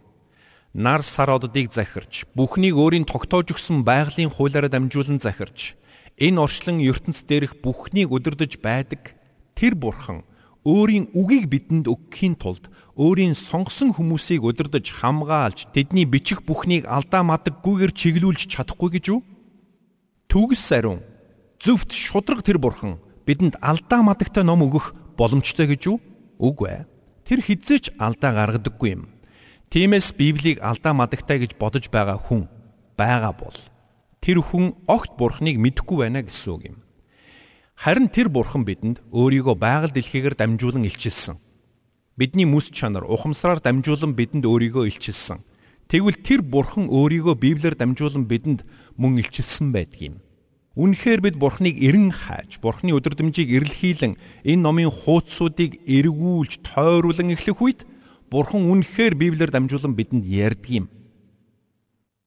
нар 0.73 1.03
сар 1.05 1.29
оддыг 1.29 1.69
захирч 1.69 2.25
бүхнийг 2.33 2.73
өөрийн 2.73 3.05
тогтоож 3.05 3.53
өгсөн 3.53 3.85
байгалийн 3.85 4.33
хуулиараа 4.33 4.73
дамжуулан 4.73 5.21
захирч 5.21 5.77
энэ 6.17 6.41
орчлон 6.41 6.81
ертөнц 6.81 7.21
дээрх 7.29 7.61
бүхнийг 7.61 8.09
өдөрдөж 8.09 8.57
байдаг 8.57 9.13
тэр 9.57 9.73
бурхан 9.77 10.23
өөрийн 10.63 11.11
үгийг 11.11 11.51
бидэнд 11.51 11.91
өгөхийн 11.91 12.39
тулд 12.39 12.71
өөрийн 12.95 13.35
сонгосон 13.35 13.91
хүмүүсийг 13.91 14.47
өдөрдөж 14.47 14.95
хамгаалж 14.95 15.67
тэдний 15.75 16.07
бичих 16.07 16.47
бүхнийг 16.47 16.87
алдаа 16.87 17.23
мадаггүйгээр 17.27 17.91
чиглүүлж 17.91 18.47
чадахгүй 18.47 18.89
гэж 18.95 19.05
юу? 19.11 19.21
Түгс 20.31 20.71
ариун 20.71 21.03
зөвхт 21.59 21.91
шудраг 21.91 22.47
тэр 22.47 22.63
бурхан 22.63 22.95
бидэнд 23.27 23.59
алдаа 23.59 24.07
мадагтай 24.07 24.47
ном 24.47 24.63
өгөх 24.63 24.95
боломжтой 25.19 25.67
гэж 25.67 25.81
юу? 25.91 25.97
Үгүй 26.39 26.69
ээ. 26.71 26.87
Тэр 27.27 27.39
хизээч 27.43 27.99
алдаа 27.99 28.31
гаргадаггүй 28.31 28.89
юм. 28.95 29.11
Тиймээс 29.67 30.15
Библийг 30.15 30.63
алдаа 30.63 30.95
мадагтай 30.95 31.43
гэж 31.43 31.59
бодож 31.59 31.91
байгаа 31.91 32.15
хүн 32.15 32.47
байгаа 32.95 33.33
бол 33.35 33.57
тэр 34.23 34.39
хүн 34.39 34.79
огт 34.87 35.17
бурхныг 35.19 35.59
мэдэхгүй 35.59 35.97
байна 36.07 36.23
гэсэн 36.23 36.51
үг 36.55 36.63
юм. 36.71 36.77
Харин 37.75 38.07
тэр 38.07 38.29
бурхан 38.29 38.63
бидэнд 38.63 39.01
өөрийгөө 39.11 39.55
байгаль 39.57 39.93
дэлхийгээр 39.93 40.35
дамжуулан 40.37 40.85
илчилсэн. 40.87 41.37
Бидний 42.15 42.45
мэс 42.45 42.69
чанар 42.69 43.03
ухамсараар 43.03 43.59
дамжуулан 43.59 44.13
бидэнд 44.13 44.45
өөрийгөө 44.45 44.87
илчилсэн. 44.87 45.41
Тэгвэл 45.89 46.21
тэр 46.21 46.41
бурхан 46.41 46.87
өөрийгөө 46.87 47.35
Библиэр 47.35 47.75
дамжуулан 47.75 48.25
бидэнд 48.29 48.63
мөн 48.97 49.19
илчилсэн 49.19 49.73
байдгийм. 49.73 50.21
Үнэхээр 50.73 51.21
бид 51.21 51.35
Бурхныг 51.37 51.77
эрен 51.77 52.09
хайж, 52.09 52.57
Бурхны 52.57 52.97
өдөрдмжийг 52.97 53.45
эрэлхийлэн 53.45 54.17
энэ 54.41 54.61
номын 54.61 54.89
хуудсуудыг 54.89 55.85
эргүүлж, 55.85 56.65
тойруулан 56.65 57.29
эхлэх 57.37 57.61
үед 57.61 57.85
Бурхан 58.33 58.65
үнэхээр 58.65 59.13
Библиэр 59.13 59.53
дамжуулан 59.53 59.93
бидэнд 59.93 60.25
ярьдаг 60.25 60.69
юм. 60.73 60.89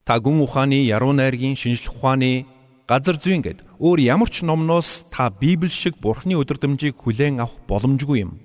Та 0.07 0.23
гүн 0.23 0.39
ухааны, 0.47 0.79
яруу 0.87 1.11
найргийн, 1.11 1.59
шинжлэх 1.59 1.99
ухааны, 1.99 2.47
газар 2.87 3.19
зүйн 3.19 3.43
гэд 3.43 3.67
өөр 3.83 3.99
ямар 3.99 4.31
ч 4.31 4.47
номноос 4.47 5.11
та 5.11 5.27
Библи 5.31 5.69
шиг 5.69 5.99
Бурхны 5.99 6.39
өдөрдмжийг 6.39 6.95
хүлээн 7.03 7.43
авах 7.43 7.59
боломжгүй 7.67 8.23
юм. 8.23 8.39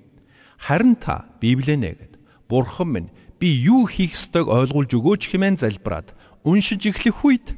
Харин 0.58 0.98
та 0.98 1.30
Библиэнэ 1.38 1.94
гэд 1.94 2.14
Бурхан 2.50 2.90
минь 2.90 3.14
би 3.38 3.54
юу 3.54 3.86
хийх 3.86 4.18
ёстойг 4.18 4.50
ойлгуулж 4.50 4.98
өгөөч 4.98 5.30
хэмээн 5.30 5.62
залбираад 5.62 6.18
уншиж 6.42 6.90
эхлэх 6.90 7.22
үед 7.22 7.54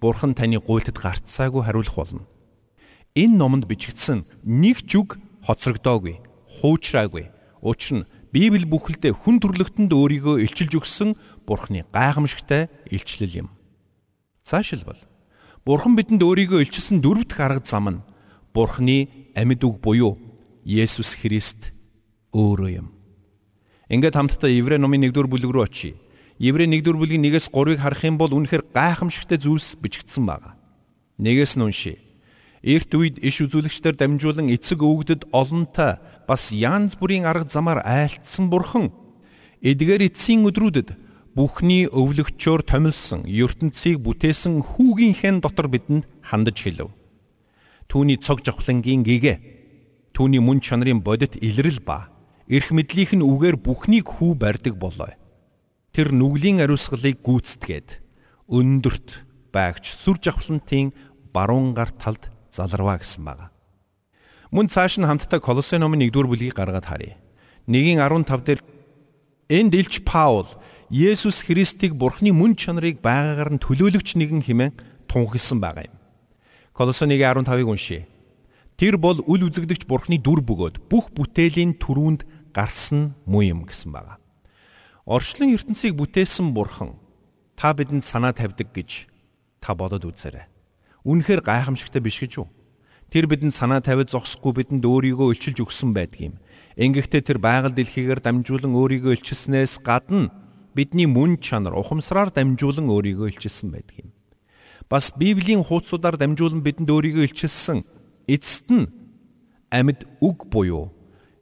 Бурхан 0.00 0.32
таны 0.32 0.56
гуйлтад 0.56 0.96
гарцсаагүй 0.96 1.68
хариулах 1.68 1.96
болно. 2.00 2.24
Энэ 3.12 3.36
номонд 3.36 3.68
бичигдсэн 3.68 4.24
нэг 4.44 4.88
ч 4.88 4.96
үг 4.96 5.20
хоцрогдоогүй, 5.44 6.20
хуучраагүй. 6.60 7.28
Учир 7.60 8.04
нь 8.04 8.08
Библи 8.32 8.64
бүхэлдээ 8.64 9.12
хүн 9.16 9.40
төрлөختөнд 9.40 9.92
өөрийгөө 9.92 10.44
илчилж 10.44 10.80
өгсөн 10.80 11.16
Бурханы 11.48 11.84
гайхамшигтай 11.92 12.68
илчлэл 12.92 13.46
юм. 13.46 13.48
Цаашилбал 14.44 15.00
Бурхан 15.66 15.98
бидэнд 15.98 16.22
өөрийгөө 16.22 16.62
илчилсэн 16.62 17.02
дөрөв 17.02 17.26
дэх 17.26 17.42
арга 17.42 17.66
зам 17.66 17.90
нь 17.90 18.04
Бурханы 18.54 19.10
амьд 19.34 19.66
үг 19.66 19.82
буюу 19.82 20.14
Есүс 20.62 21.18
Христ 21.18 21.74
өөрөө 22.30 22.70
юм. 22.86 22.94
Ингээд 23.90 24.14
хамтдаа 24.14 24.46
Еврей 24.46 24.78
номын 24.78 25.10
1-р 25.10 25.26
бүлэг 25.26 25.50
рүү 25.50 25.66
очие. 25.66 25.98
Еврей 26.38 26.70
1-р 26.70 26.94
бүлгийн 26.94 27.26
1-ээс 27.26 27.50
3-ыг 27.50 27.82
харах 27.82 27.98
юм 28.06 28.14
бол 28.14 28.30
үнэхээр 28.30 28.62
гайхамшигтай 28.70 29.42
зүйлс 29.42 29.74
бичигдсэн 29.82 30.22
байна. 30.22 30.54
Нэгээс 31.18 31.58
нь 31.58 31.66
уншия. 31.66 31.98
Эрт 32.62 32.94
үед 32.94 33.18
иш 33.18 33.42
үзүүлэгчдэр 33.42 33.98
дамжуулан 33.98 34.54
эцэг 34.54 34.86
өвгдөд 34.86 35.34
олонтой 35.34 35.98
бас 36.30 36.54
янз 36.54 36.94
бүрийн 36.94 37.26
арга 37.26 37.50
замаар 37.50 37.82
айлтсан 37.82 38.46
бурхан 38.54 38.94
эдгээр 39.66 40.14
эцсийн 40.14 40.46
өдрүүдэд 40.46 40.94
бүхний 41.36 41.84
өвлөгчөөр 41.84 42.64
томилсон 42.64 43.28
ертөнцийг 43.28 44.00
бүтээсэн 44.00 44.64
хүүгийнхээ 44.64 45.44
дотор 45.44 45.68
бидэнд 45.68 46.08
хандаж 46.24 46.56
хэлв. 46.64 46.96
Түүний 47.92 48.16
цог 48.16 48.40
жавхлангийн 48.40 49.04
гэгэ 49.04 49.34
түүний 50.16 50.40
мөн 50.40 50.64
чанарын 50.64 51.04
бодит 51.04 51.36
илрэл 51.36 51.84
ба 51.84 52.08
эрх 52.48 52.72
мэдлийнх 52.72 53.20
нь 53.20 53.26
үгээр 53.26 53.60
бүхнийг 53.60 54.16
хүү 54.16 54.32
барьдаг 54.32 54.80
болоо. 54.80 55.12
Тэр 55.92 56.16
нүглийн 56.16 56.64
ариусгалыг 56.64 57.20
гүйцэтгээд 57.20 58.00
өндөрт 58.48 59.28
байгч 59.52 59.92
сүр 59.92 60.16
жавхлантын 60.16 60.96
баруун 61.36 61.76
гар 61.76 61.92
талд 61.92 62.32
заларваа 62.48 62.96
гэсэн 63.04 63.28
байна. 63.28 63.52
Мөн 64.48 64.72
цааш 64.72 64.96
нь 64.96 65.04
хамтдаа 65.04 65.44
Колосе 65.44 65.76
номын 65.76 66.00
1-р 66.00 66.32
бүлгийг 66.32 66.56
гаргаад 66.56 66.88
харъя. 66.88 67.20
1:15 67.68 68.40
дээр 68.40 68.60
энд 69.52 69.74
илч 69.76 70.00
Паул 70.00 70.48
Есүс 70.86 71.42
Христийг 71.42 71.98
Бурхны 71.98 72.30
мөн 72.30 72.54
чанарыг 72.54 73.02
байгаагаар 73.02 73.58
нь 73.58 73.62
төлөөлөгч 73.62 74.14
нэгэн 74.22 74.38
хэмээн 74.46 74.76
тунхагласан 75.10 75.58
байгаа 75.58 75.90
юм. 75.90 75.98
Колосе 76.70 77.10
1:15-ыг 77.10 77.66
уншъя. 77.66 78.06
Тэр 78.78 78.94
бол 78.94 79.18
үл 79.26 79.50
үзэгдэгч 79.50 79.82
Бурхны 79.90 80.22
дүр 80.22 80.46
бөгөөд 80.46 80.86
бүх 80.86 81.10
бүтээлийн 81.10 81.74
түрүүнд 81.82 82.22
гарсан 82.54 83.18
муу 83.26 83.42
юм 83.42 83.66
гэсэн 83.66 83.90
байна. 83.90 84.22
Орчлон 85.02 85.58
ертөнцийг 85.58 85.98
бүтээсэн 85.98 86.54
Бурхан 86.54 86.94
та 87.58 87.74
бидэнд 87.74 88.06
санаа 88.06 88.30
тавьдаг 88.30 88.70
гэж 88.70 89.10
та 89.58 89.74
бодод 89.74 90.06
үзээрэй. 90.06 90.46
Үнэхээр 91.02 91.42
гайхамшигтай 91.42 91.98
биш 91.98 92.22
гэж 92.22 92.46
юу? 92.46 92.46
Тэр 93.10 93.26
бидэнд 93.26 93.58
санаа 93.58 93.82
тавиад 93.82 94.14
зогсохгүй 94.14 94.62
бидэнд 94.62 94.86
өөрийгөө 94.86 95.34
өлчилж 95.34 95.66
өгсөн 95.66 95.90
байдгийм. 95.90 96.38
Ингэхдээ 96.78 97.22
тэр 97.26 97.38
байгаль 97.42 97.74
дэлхийгээр 97.74 98.22
дамжуулан 98.22 98.74
өөрийгөө 98.74 99.18
өлчилснээс 99.18 99.82
гадна 99.82 100.45
бидний 100.76 101.08
мөн 101.08 101.40
чанар 101.40 101.72
ухамсараар 101.72 102.28
дамжуулан 102.28 102.92
өөрийгөө 102.92 103.32
өлчилсөн 103.32 103.72
байдгийм. 103.72 104.12
Бас 104.92 105.10
Библийн 105.16 105.64
хуудасуудаар 105.64 106.20
дамжуулан 106.20 106.60
бидэнд 106.60 106.92
өөрийгөө 106.92 107.24
өлчилсөн 107.32 107.82
эцэст 108.28 108.68
нь 108.68 108.92
амьд 109.72 110.04
үг 110.20 110.46
буюу 110.52 110.92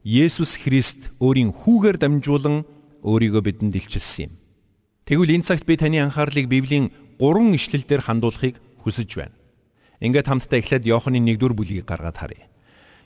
Есүс 0.06 0.62
Христ 0.62 1.10
өөрийн 1.18 1.50
хүүгээр 1.50 1.98
дамжуулан 1.98 2.62
өөрийгөө 3.02 3.42
бидэнд 3.42 3.74
илчилсэн 3.74 4.30
юм. 4.30 4.32
Тэгвэл 5.04 5.34
энэ 5.36 5.48
цагт 5.48 5.66
би 5.66 5.76
таны 5.76 6.00
анхаарлыг 6.00 6.48
Библийн 6.48 6.92
гурван 7.18 7.52
ишлэлээр 7.58 8.04
хандуулахыг 8.04 8.56
хүсэж 8.80 9.10
байна. 9.16 9.36
Ингээд 10.00 10.28
хамтдаа 10.28 10.60
эхлээд 10.60 10.88
Иоханы 10.88 11.20
1-р 11.20 11.52
бүлгийг 11.56 11.84
гаргаад 11.88 12.16
харъя. 12.16 12.48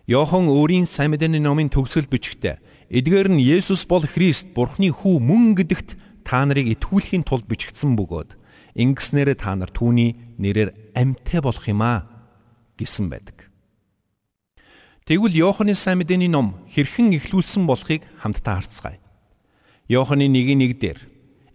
Иохан 0.07 0.51
өөрийн 0.51 0.87
сайн 0.87 1.15
мэдээний 1.15 1.43
номын 1.43 1.71
төгсгөл 1.71 2.11
бичгтээ 2.11 2.59
эдгээр 2.89 3.29
нь 3.29 3.45
Есүс 3.45 3.85
бол 3.85 4.03
Христ, 4.03 4.51
Бурхны 4.57 4.89
хүү 4.89 5.21
мөн 5.21 5.53
гэдэгт 5.55 5.95
та 6.29 6.45
нарыг 6.45 6.69
итгүүлэхийн 6.77 7.25
тулд 7.25 7.49
бичигдсэн 7.49 7.97
бөгөөд 7.97 8.37
ингэснээр 8.77 9.33
та 9.33 9.57
нар 9.57 9.73
түүний 9.73 10.37
нэрээр 10.37 10.93
амьтаа 10.93 11.41
болох 11.41 11.65
юм 11.65 11.81
аа 11.81 12.05
гэсэн 12.77 13.09
байдаг. 13.09 13.49
Тэгвэл 15.09 15.41
Иоханы 15.41 15.73
сайн 15.73 16.05
мэдээний 16.05 16.29
ном 16.29 16.61
хэрхэн 16.69 17.17
ихлүүлсэн 17.17 17.65
болохыг 17.65 18.05
хамтдаа 18.21 18.61
харцгаая. 18.61 19.01
Иоханы 19.89 20.29
1:1 20.29 20.77
дээр 20.77 21.01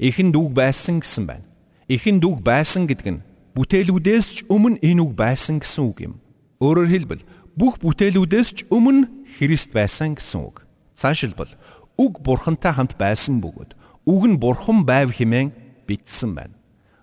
эхэнд 0.02 0.34
үг 0.34 0.50
байсан 0.58 1.06
гэсэн 1.06 1.30
байна. 1.30 1.46
Эхэнд 1.86 2.26
үг 2.26 2.42
байсан 2.42 2.90
гэдэг 2.90 3.08
нь 3.14 3.24
бүтээлүүдээс 3.54 4.28
ч 4.34 4.38
өмнө 4.50 4.82
энэ 4.82 5.02
үг 5.06 5.14
байсан 5.14 5.62
гэсэн 5.62 5.86
үг 5.86 5.98
юм. 6.02 6.14
Өөрөөр 6.58 6.90
хэлбэл 6.90 7.24
бүх 7.54 7.78
бүтээлүүдээс 7.78 8.50
ч 8.58 8.60
өмнө 8.74 9.06
Христ 9.38 9.70
байсан 9.70 10.18
гэсэн 10.18 10.42
үг. 10.42 10.66
Цаашилбал 10.98 11.54
үг 12.02 12.26
бурхантай 12.26 12.74
хамт 12.74 12.98
байсан 12.98 13.38
бөгөөд 13.38 13.83
үг 14.06 14.24
нь 14.28 14.40
бурхан 14.40 14.84
байв 14.84 15.16
хэмээн 15.16 15.52
бичсэн 15.88 16.36
байна. 16.36 16.56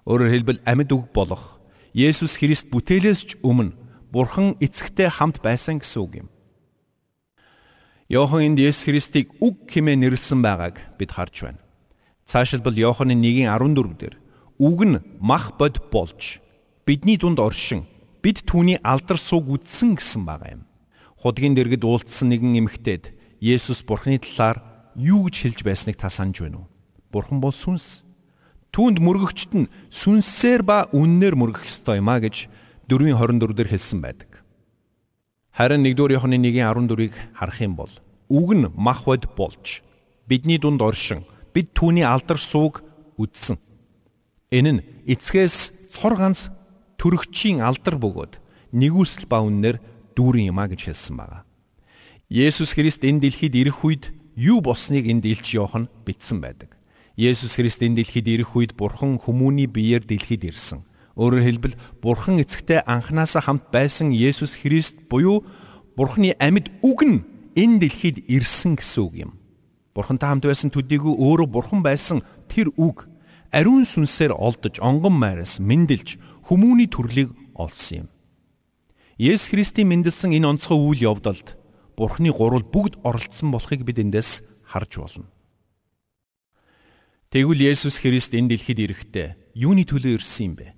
Өөрөөр 0.05 0.31
хэлбэл 0.31 0.61
амьд 0.65 0.91
үг 0.93 1.13
болох 1.13 1.61
Есүс 1.97 2.39
Христ 2.39 2.71
бүтээлээс 2.71 3.21
ч 3.25 3.31
өмнө 3.43 3.75
бурхан 4.13 4.55
эцэгтэй 4.61 5.09
хамт 5.09 5.43
байсан 5.43 5.81
гэсэн 5.81 6.01
үг 6.03 6.13
юм. 6.27 6.29
Йохан 8.11 8.55
энд 8.55 8.59
Есүс 8.59 8.91
Христийг 8.91 9.31
үг 9.39 9.71
хэмээн 9.71 10.03
нэрлсэн 10.03 10.43
байгааг 10.43 10.99
бид 10.99 11.11
харж 11.15 11.47
байна. 11.47 11.63
Цаашилбал 12.27 12.75
Йоханы 12.75 13.15
1:14 13.15 13.97
дээр 13.99 14.17
үг 14.59 14.79
нь 14.85 14.99
мах 15.23 15.57
бод 15.59 15.79
болж 15.91 16.43
бидний 16.87 17.17
дунд 17.17 17.39
оршин 17.39 17.87
бид 18.23 18.45
түүний 18.45 18.79
алдар 18.83 19.17
суг 19.17 19.49
үдсэн 19.49 19.95
гэсэн 19.95 20.27
байгаа 20.27 20.59
юм. 20.59 20.63
Худгийн 21.23 21.55
дэргэд 21.55 21.85
уулзсан 21.87 22.29
нэгэн 22.29 22.59
эмэгтэйд 22.67 23.15
Есүс 23.41 23.87
Бурхны 23.87 24.19
талаар 24.21 24.63
юу 24.99 25.31
гэж 25.31 25.37
хэлж 25.43 25.59
байсныг 25.65 25.97
та 25.97 26.11
санаж 26.11 26.43
байна 26.45 26.65
уу? 26.65 26.69
Бурхан 27.13 27.41
бол 27.43 27.53
сүнс. 27.53 28.03
Түүнд 28.71 29.03
мөргөгчт 29.03 29.53
нь 29.55 29.71
сүнсээр 29.91 30.63
ба 30.63 30.87
үннээр 30.95 31.35
мөргөх 31.35 31.67
ёстой 31.67 31.99
юм 31.99 32.09
а 32.09 32.23
гэж 32.23 32.47
4:24 32.87 33.55
дээр 33.55 33.71
хэлсэн 33.71 33.99
байдаг. 34.01 34.43
Харин 35.51 35.83
1-р 35.87 36.15
Иохны 36.15 36.39
1:14-ийг 36.39 37.15
харах 37.35 37.59
юм 37.61 37.75
бол 37.75 37.91
үг 38.31 38.49
нь 38.55 38.71
мах 38.79 39.05
бод 39.05 39.27
болж 39.35 39.83
бидний 40.31 40.59
дунд 40.59 40.83
оршин 40.83 41.27
бид 41.55 41.75
түүний 41.75 42.07
алдар 42.07 42.39
сууг 42.39 42.83
үдсэн 43.19 43.59
Энэ 44.51 44.71
нь 44.75 44.83
эцгээс 45.07 45.95
цор 45.95 46.19
ганц 46.19 46.51
төрөгчийн 46.99 47.63
алдар 47.63 47.95
бөгөөд 48.03 48.43
нэгүсэл 48.75 49.31
ба 49.31 49.47
үннээр 49.47 49.79
дүүрэн 50.19 50.51
юмаа 50.51 50.67
гэж 50.67 50.91
хэлсэн 50.91 51.15
байна. 51.15 51.47
Есүс 52.27 52.75
Христ 52.75 53.07
энэ 53.07 53.31
дэлхийд 53.31 53.55
ирэх 53.55 53.79
үед 53.87 54.11
юу 54.35 54.59
болсныг 54.59 55.07
энд 55.07 55.23
илч 55.23 55.55
Иохан 55.55 55.87
бичсэн 56.03 56.43
байдаг. 56.43 56.75
Есүс 57.21 57.61
Христ 57.61 57.85
энэ 57.85 58.01
дэлхийд 58.01 58.33
ирэх 58.33 58.57
үед 58.57 58.73
Бурхан 58.81 59.21
хүмүүний 59.21 59.69
биеэр 59.69 60.09
дэлхийд 60.09 60.49
ирсэн. 60.49 60.81
Өөрөөр 61.21 61.45
хэлбэл 61.45 61.77
Бурхан 62.01 62.41
эцэгтэй 62.41 62.81
анханасаа 62.81 63.45
хамт 63.45 63.69
байсан 63.69 64.09
Есүс 64.09 64.57
Христ 64.57 64.97
буюу 65.13 65.45
Бурханы 66.01 66.33
амьд 66.41 66.73
үг 66.81 67.05
нь 67.05 67.21
энэ 67.61 67.77
дэлхийд 67.85 68.25
ирсэн 68.25 68.81
гэсэн 68.81 69.01
үг 69.05 69.15
юм. 69.29 69.31
Бурхантай 69.93 70.33
хамт 70.33 70.49
байсан 70.49 70.73
төдийгүй 70.73 71.13
өөрөө 71.13 71.45
Бурхан 71.45 71.85
байсан 71.85 72.25
тэр 72.49 72.73
үг 72.81 73.05
ариун 73.53 73.85
сүнсээр 73.85 74.33
олдож 74.33 74.81
онгон 74.81 75.13
майраас 75.21 75.61
мэндэлж 75.61 76.17
хүмүүний 76.49 76.89
төрлийг 76.89 77.37
олсон 77.53 78.09
юм. 78.09 78.09
Есүс 79.21 79.53
Христийн 79.53 79.93
мэндэлсэн 79.93 80.33
энэ 80.41 80.57
онцгой 80.57 80.81
үйл 80.81 81.13
явдалд 81.13 81.53
Бурхны 82.01 82.33
гурвал 82.33 82.65
бүгд 82.65 83.05
оролцсон 83.05 83.53
болохыг 83.53 83.85
бид 83.85 84.01
эндээс 84.01 84.41
харж 84.65 84.97
болно. 84.97 85.29
Тэгвэл 87.31 87.63
Есүс 87.63 88.03
Христ 88.03 88.35
энэ 88.35 88.59
дэлхийд 88.59 88.91
ирэхдээ 88.91 89.55
юуны 89.55 89.87
төлөө 89.87 90.19
ирсэн 90.19 90.51
юм 90.51 90.55
бэ? 90.59 90.75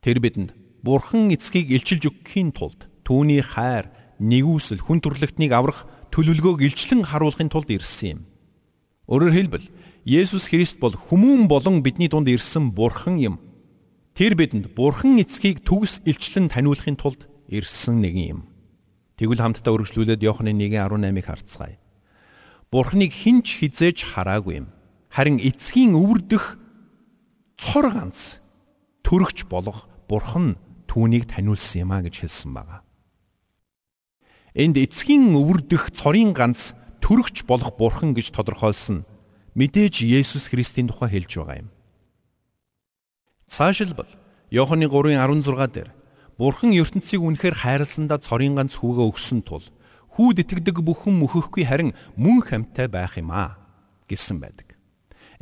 Тэр 0.00 0.16
бидэнд 0.16 0.56
Бурхан 0.80 1.28
эцгийг 1.28 1.68
илчилж 1.76 2.08
өгөхийн 2.08 2.56
тулд 2.56 2.88
түүний 3.04 3.44
хайр, 3.44 3.92
нэгүсэл, 4.16 4.80
хүн 4.80 5.04
төрлөختнийг 5.04 5.52
аврах 5.52 5.84
төлөвлөгөөг 6.08 6.64
илчлэн 6.64 7.04
харуулахын 7.04 7.52
тулд 7.52 7.68
ирсэн 7.68 8.08
юм. 8.16 8.20
Өөрөөр 9.12 9.36
хэлбэл 9.36 9.68
Есүс 10.08 10.48
Христ 10.48 10.80
бол 10.80 10.96
хүмүүн 10.96 11.52
болон 11.52 11.84
бидний 11.84 12.08
дунд 12.08 12.32
ирсэн 12.32 12.72
бурхан 12.72 13.20
юм. 13.20 13.36
Тэр 14.16 14.40
бидэнд 14.40 14.72
бурхан 14.72 15.20
эцгийг 15.20 15.68
төгс 15.68 16.00
илчлэн 16.08 16.48
таниулахын 16.48 16.96
тулд 16.96 17.28
ирсэн 17.52 18.00
нэгэн 18.00 18.24
юм. 18.32 18.40
Тэгвэл 19.20 19.52
хамтдаа 19.52 19.76
үргэлжлүүлээд 19.76 20.24
Иохны 20.24 20.56
1:18-ыг 20.56 21.28
харцгаая. 21.28 21.76
Бурханыг 22.72 23.12
хинч 23.12 23.60
хизээж 23.60 24.16
хараагүй 24.16 24.64
юм. 24.64 24.72
Харин 25.14 25.38
эцгийн 25.38 25.94
өвөрдөх 25.94 26.58
цор 27.54 27.86
ганц 27.94 28.42
төрөгч 29.06 29.46
болох 29.46 29.86
бурхан 30.10 30.58
түүнийг 30.90 31.30
таниулсан 31.30 31.86
юм 31.86 31.94
а 31.94 32.02
гэж 32.02 32.26
хэлсэн 32.26 32.50
байна. 32.50 32.82
Энд 34.58 34.74
эцгийн 34.74 35.38
өвөрдөх 35.38 35.94
цорын 35.94 36.34
ганц 36.34 36.74
төрөгч 36.98 37.46
болох 37.46 37.78
бурхан 37.78 38.10
гэж 38.10 38.34
тодорхойлсон 38.34 39.06
мэдээж 39.54 40.02
Есүс 40.02 40.50
Христийн 40.50 40.90
тухай 40.90 41.14
хэлж 41.14 41.30
байгаа 41.38 41.62
юм. 41.62 41.70
Цаашилбал 43.46 44.10
Иоханны 44.50 44.90
3:16 44.90 45.70
дээр 45.70 45.90
Бурхан 46.38 46.74
ертөнцийг 46.74 47.22
үнэхээр 47.22 47.54
хайрласандаа 47.54 48.18
цорын 48.18 48.58
ганц 48.58 48.82
хүүгээ 48.82 49.06
өгсөн 49.06 49.46
тул 49.46 49.62
хүүд 50.18 50.42
итгэдэг 50.42 50.82
бүхэн 50.82 51.14
мөхөхгүй 51.22 51.62
харин 51.62 51.94
мөн 52.18 52.42
хамтай 52.42 52.90
байх 52.90 53.14
юм 53.14 53.30
аа 53.30 53.58
гэсэн 54.10 54.42
байдаг. 54.42 54.63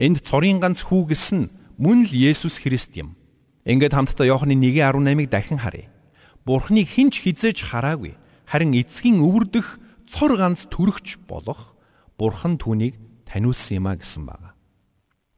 Энд 0.02 0.18
цорын 0.26 0.59
ганц 0.59 0.82
хүү 0.82 1.14
гэсэн 1.14 1.47
мөн 1.78 2.02
л 2.02 2.11
Есүс 2.11 2.59
Христ 2.59 2.99
юм. 2.99 3.14
Ингээд 3.62 3.94
хамтдаа 3.94 4.26
Иоханны 4.26 4.59
1:18-ыг 4.59 5.30
дахин 5.30 5.62
харъя. 5.62 5.94
Бурхныг 6.42 6.90
хинч 6.90 7.23
хизээж 7.23 7.71
хараагүй. 7.71 8.18
Харин 8.42 8.75
эцгийн 8.75 9.23
өвөрдөх 9.23 9.78
цор 10.11 10.35
ганц 10.35 10.66
төрөгч 10.66 11.23
болох 11.30 11.78
Бурхан 12.18 12.59
түүнийг 12.59 12.99
таниулсан 13.30 13.78
юм 13.78 13.87
а 13.87 13.94
гэсэн 13.94 14.26
байна. 14.26 14.59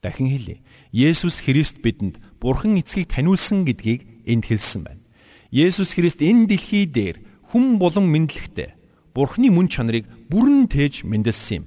Дахин 0.01 0.33
хэлье. 0.33 0.65
Есүс 0.97 1.45
Христ 1.45 1.85
бидэнд 1.85 2.17
Бурхан 2.41 2.81
эцгийг 2.81 3.13
таниулсан 3.13 3.69
гэдгийг 3.69 4.25
энд 4.25 4.49
хэлсэн 4.49 4.81
байна. 4.81 5.05
Есүс 5.53 5.93
Христ 5.93 6.25
энэ 6.25 6.49
дэлхий 6.49 6.89
дээр 6.89 7.21
хүн 7.53 7.77
болон 7.77 8.09
мэдлэгтэй 8.09 8.73
Бурхны 9.13 9.53
мөн 9.53 9.69
чанарыг 9.69 10.09
бүрэн 10.33 10.73
тээж 10.73 11.05
мэндэлсэн 11.05 11.61
юм. 11.61 11.65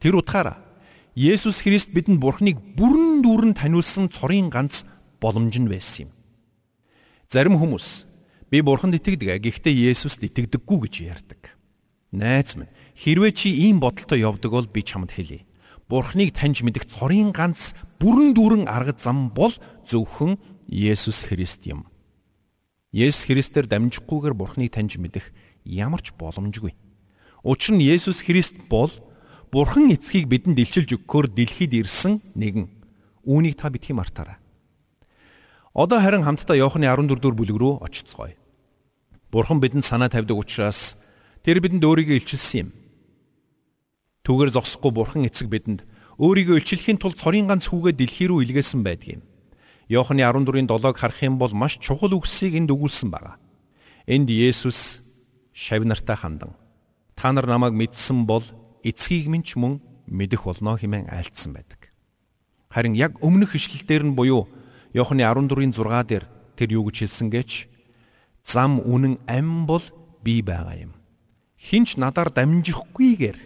Тэр 0.00 0.16
утгаараа 0.16 0.67
Есүс 1.18 1.66
Христ 1.66 1.90
бидэнд 1.90 2.22
Бурхныг 2.22 2.78
бүрэн 2.78 3.26
дүүрэн 3.26 3.58
таниулсан 3.58 4.06
цорын 4.06 4.54
ганц 4.54 4.86
боломж 5.18 5.58
нь 5.58 5.66
байсан 5.66 6.06
юм. 6.06 6.10
Зарим 7.26 7.58
хүмүүс 7.58 8.06
би 8.54 8.62
Бурханд 8.62 9.02
итгэдэг 9.02 9.42
гэхдээ 9.42 9.90
Есүст 9.90 10.22
итгэдэггүй 10.22 10.78
гэж 10.86 10.94
ярьдаг. 11.10 11.58
Найз 12.14 12.54
минь 12.54 12.70
хэрвээ 12.94 13.34
чи 13.34 13.50
ийм 13.50 13.82
бодолтой 13.82 14.22
явдаг 14.22 14.54
бол 14.54 14.70
би 14.70 14.86
чамд 14.86 15.10
хэлье. 15.10 15.42
Бурхныг 15.90 16.38
таньж 16.38 16.62
мэдэх 16.62 16.86
цорын 16.86 17.34
ганц 17.34 17.74
бүрэн 17.98 18.38
дүүрэн 18.38 18.70
арга 18.70 18.94
зам 18.94 19.34
бол 19.34 19.50
зөвхөн 19.90 20.38
Есүс 20.70 21.26
Христ 21.26 21.66
юм. 21.66 21.90
Есүс 22.94 23.26
Христээр 23.26 23.66
дамжихгүйгээр 23.66 24.38
Бурхныг 24.38 24.70
таньж 24.70 25.02
мэдэх 25.02 25.34
ямар 25.66 25.98
ч 25.98 26.14
боломжгүй. 26.14 26.78
Учир 27.42 27.74
нь 27.74 27.82
Есүс 27.82 28.22
Христ 28.22 28.70
бол 28.70 28.94
Бурхан 29.48 29.88
эцгийг 29.88 30.28
бидэнд 30.28 30.60
илчилж 30.60 30.92
өгөхөөр 30.92 31.32
дэлхийд 31.32 31.72
ирсэн 31.72 32.20
нэгэн. 32.36 32.68
Үүнийг 33.24 33.56
та 33.56 33.72
битгий 33.72 33.96
мартаарай. 33.96 34.36
Одоо 35.72 36.00
харин 36.00 36.24
хамтдаа 36.24 36.56
Иохны 36.56 36.84
14 36.84 37.16
дугаар 37.16 37.36
бүлэг 37.36 37.56
рүү 37.56 37.74
очицгоё. 37.80 38.36
Бурхан 39.32 39.60
бидэнд 39.60 39.88
санаа 39.88 40.12
тавьдаг 40.12 40.36
учраас 40.36 41.00
тэр 41.40 41.64
бидэнд 41.64 41.80
өөрийгөө 41.80 42.20
илчилсэн 42.20 42.68
юм. 42.68 42.70
Түүгээр 44.28 44.52
зогсохгүй 44.52 44.92
Бурхан 44.92 45.24
эцэг 45.24 45.48
бидэнд 45.48 45.88
өөрийгөө 46.20 46.60
илчлэхийн 46.60 47.00
тулд 47.00 47.16
цорын 47.16 47.48
ганц 47.48 47.72
хүүгээ 47.72 47.96
дэлхий 47.96 48.28
рүү 48.28 48.44
илгээсэн 48.44 48.84
байдаг 48.84 49.16
юм. 49.16 49.22
Иохны 49.88 50.20
14-ийн 50.20 50.68
7-ыг 50.68 50.96
харах 51.00 51.24
юм 51.24 51.40
бол 51.40 51.52
маш 51.56 51.80
чухал 51.80 52.12
үгсийг 52.12 52.52
энд 52.52 52.68
өгүүлсэн 52.68 53.08
байна. 53.08 53.40
Энд 54.04 54.28
Есүс 54.28 55.00
шавнартай 55.56 56.16
хандан 56.16 56.52
та 57.18 57.32
нар 57.32 57.46
намайг 57.50 57.74
мэдсэн 57.74 58.26
бол 58.28 58.44
эцгийг 58.88 59.28
минь 59.28 59.44
ч 59.44 59.60
мөн 59.60 59.84
мэдэх 60.08 60.48
болно 60.48 60.80
хэмээн 60.80 61.12
айлтсан 61.12 61.52
байдаг. 61.52 61.92
Харин 62.72 62.96
яг 62.96 63.20
өмнөх 63.20 63.56
ишлэлдэр 63.56 64.04
нь 64.08 64.16
буюу 64.16 64.48
Иохны 64.96 65.20
14-ийн 65.20 65.76
6 65.76 66.08
дээр 66.08 66.24
тэр 66.56 66.68
юу 66.72 66.88
гэж 66.88 66.96
хэлсэн 67.04 67.28
гэж 67.28 67.68
зам 68.44 68.80
үнэн 68.80 69.20
ам 69.28 69.68
бол 69.68 69.84
би 70.24 70.40
байгаа 70.40 70.88
юм. 70.88 70.92
Хинч 71.60 72.00
надаар 72.00 72.32
дамжихгүйгээр 72.32 73.38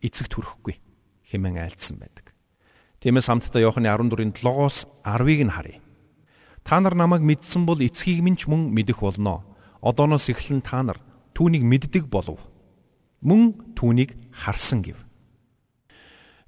эцэгт 0.00 0.32
хүрэхгүй 0.32 0.80
хэмээн 1.28 1.60
айлтсан 1.60 2.00
байдаг. 2.00 2.32
Тиймээс 3.04 3.28
хамтдаа 3.28 3.60
Иохны 3.60 3.92
14-ийн 3.92 4.32
7-оос 4.32 4.88
10-ыг 5.04 5.40
нь 5.44 5.52
харъя. 5.52 5.80
Та 6.64 6.80
нар 6.80 6.96
намайг 6.96 7.20
мэдсэн 7.22 7.68
бол 7.68 7.80
эцгийг 7.84 8.24
минь 8.24 8.40
ч 8.40 8.48
мөн 8.48 8.72
мэдэх 8.72 9.04
болно. 9.04 9.44
Одооноос 9.84 10.32
эхлэн 10.32 10.64
та 10.64 10.80
нар 10.82 10.98
түүнийг 11.36 11.62
мэддэг 11.62 12.08
болов 12.08 12.40
мөн 13.20 13.74
түүнийг 13.74 14.14
харсан 14.30 14.82
гэв. 14.82 14.98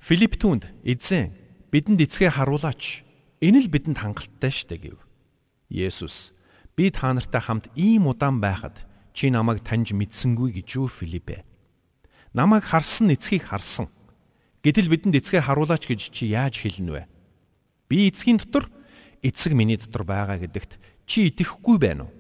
Филипп 0.01 0.39
түнд 0.41 0.71
эзэн 0.87 1.35
бидэнд 1.71 2.01
эцгээ 2.07 2.35
харуулаач. 2.35 3.05
Энэ 3.43 3.67
л 3.67 3.69
бидэнд 3.69 3.99
хангалттай 4.01 4.53
штэ 4.53 4.77
гэв. 4.79 4.99
Есүс 5.69 6.33
би 6.77 6.91
та 6.91 7.13
нартай 7.13 7.41
хамт 7.43 7.69
ийм 7.77 8.09
удаан 8.09 8.41
байхад 8.41 8.87
чи 9.13 9.29
намайг 9.29 9.61
таньж 9.61 9.93
мэдсэнгүй 9.93 10.57
гэж 10.63 10.69
юу 10.81 10.89
Филиппэ. 10.89 11.45
Намайг 12.33 12.65
харсан 12.65 13.13
эцгийг 13.13 13.45
харсан. 13.51 13.93
Гэтэл 14.65 14.89
бидэнд 14.89 15.21
эцгээ 15.21 15.45
харуулаач 15.45 15.85
гэж 15.85 16.01
чи 16.09 16.33
яаж 16.33 16.65
хэлнэ 16.65 16.91
вэ? 16.91 17.03
Би 17.93 18.09
эцгийн 18.09 18.41
дотор 18.41 18.73
эцэг 19.21 19.53
миний 19.53 19.77
дотор 19.77 20.09
байгаа 20.09 20.41
гэдэгт 20.41 20.81
чи 21.05 21.29
итгэхгүй 21.29 21.77
байна 21.77 22.09
уу? 22.09 22.15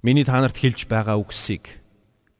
Миний 0.00 0.24
та 0.24 0.40
нарт 0.40 0.56
хэлж 0.56 0.88
байгаа 0.88 1.20
үгсийг 1.20 1.83